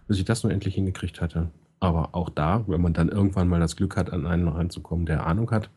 [0.07, 1.51] bis ich das nur endlich hingekriegt hatte.
[1.79, 5.25] Aber auch da, wenn man dann irgendwann mal das Glück hat, an einen reinzukommen, der
[5.27, 5.69] Ahnung hat,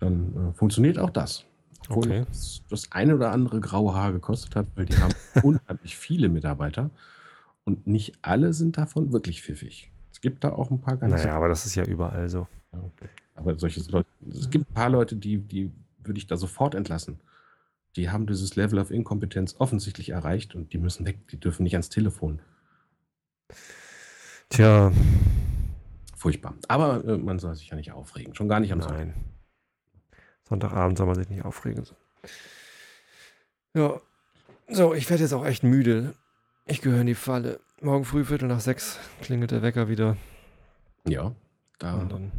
[0.00, 1.44] dann äh, funktioniert auch das.
[1.88, 2.24] Obwohl okay.
[2.28, 6.90] das, das eine oder andere graue Haar gekostet hat, weil die haben unheimlich viele Mitarbeiter.
[7.64, 9.90] Und nicht alle sind davon wirklich pfiffig.
[10.12, 11.12] Es gibt da auch ein paar ganz.
[11.12, 12.46] Naja, aber das ist ja überall so.
[12.72, 13.08] Okay.
[13.34, 17.20] Aber solche Leute, es gibt ein paar Leute, die, die würde ich da sofort entlassen.
[17.96, 21.74] Die haben dieses Level of Inkompetenz offensichtlich erreicht und die müssen weg, die dürfen nicht
[21.74, 22.40] ans Telefon.
[24.48, 24.92] Tja,
[26.16, 26.54] Furchtbar.
[26.68, 28.34] Aber äh, man soll sich ja nicht aufregen.
[28.34, 28.98] Schon gar nicht am Sonntag.
[28.98, 29.14] nein.
[30.48, 31.84] Sonntagabend soll man sich nicht aufregen.
[33.74, 34.00] Ja.
[34.68, 36.14] So, ich werde jetzt auch echt müde.
[36.64, 37.60] Ich gehöre in die Falle.
[37.80, 40.16] Morgen früh, Viertel nach sechs, klingelt der Wecker wieder.
[41.06, 41.32] Ja,
[41.78, 42.32] da Und dann.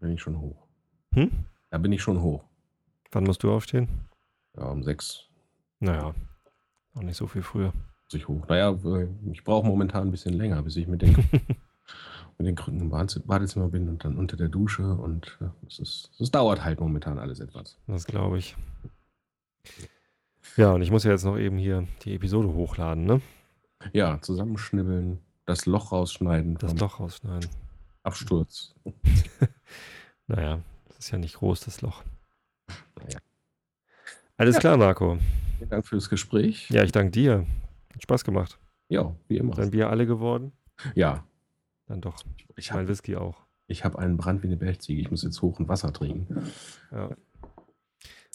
[0.00, 0.66] bin ich schon hoch.
[1.14, 1.30] Hm?
[1.70, 2.44] Da bin ich schon hoch.
[3.12, 3.88] Wann musst du aufstehen?
[4.56, 5.28] Ja, um sechs
[5.78, 6.14] Naja,
[6.94, 7.72] auch nicht so viel früher.
[8.14, 8.46] Muss ich hoch.
[8.48, 11.14] Naja, äh, ich brauche momentan ein bisschen länger, bis ich mit den,
[12.38, 14.94] mit den Krücken im Badez- Badezimmer bin und dann unter der Dusche.
[14.94, 17.76] Und äh, es, ist, es dauert halt momentan alles etwas.
[17.86, 18.56] Das glaube ich.
[20.56, 23.20] Ja, und ich muss ja jetzt noch eben hier die Episode hochladen, ne?
[23.92, 27.50] Ja, zusammenschnibbeln, das Loch rausschneiden Das Loch rausschneiden.
[28.02, 28.74] Absturz.
[30.26, 32.02] Naja, das ist ja nicht groß, das Loch.
[32.98, 33.18] Naja.
[34.38, 34.60] Alles Ja.
[34.60, 35.18] klar, Marco.
[35.58, 36.70] Vielen Dank fürs Gespräch.
[36.70, 37.44] Ja, ich danke dir.
[37.94, 38.58] Hat Spaß gemacht.
[38.88, 39.54] Ja, wie immer.
[39.54, 40.52] Dein Bier alle geworden?
[40.94, 41.24] Ja,
[41.86, 42.16] Dann doch.
[42.56, 43.46] ich Mein habe Whisky auch.
[43.66, 45.00] ich hab einen Brand wie eine Bergziege.
[45.00, 46.50] Ich muss jetzt hoch und Wasser trinken.
[46.90, 47.10] Ja.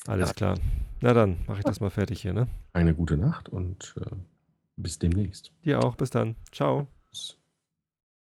[0.07, 0.57] Alles klar.
[1.01, 2.47] Na dann, mache ich das mal fertig hier, ne?
[2.73, 4.15] Eine gute Nacht und äh,
[4.77, 5.51] bis demnächst.
[5.65, 5.95] Dir auch.
[5.95, 6.35] Bis dann.
[6.51, 6.87] Ciao.
[7.11, 7.37] Tschüss.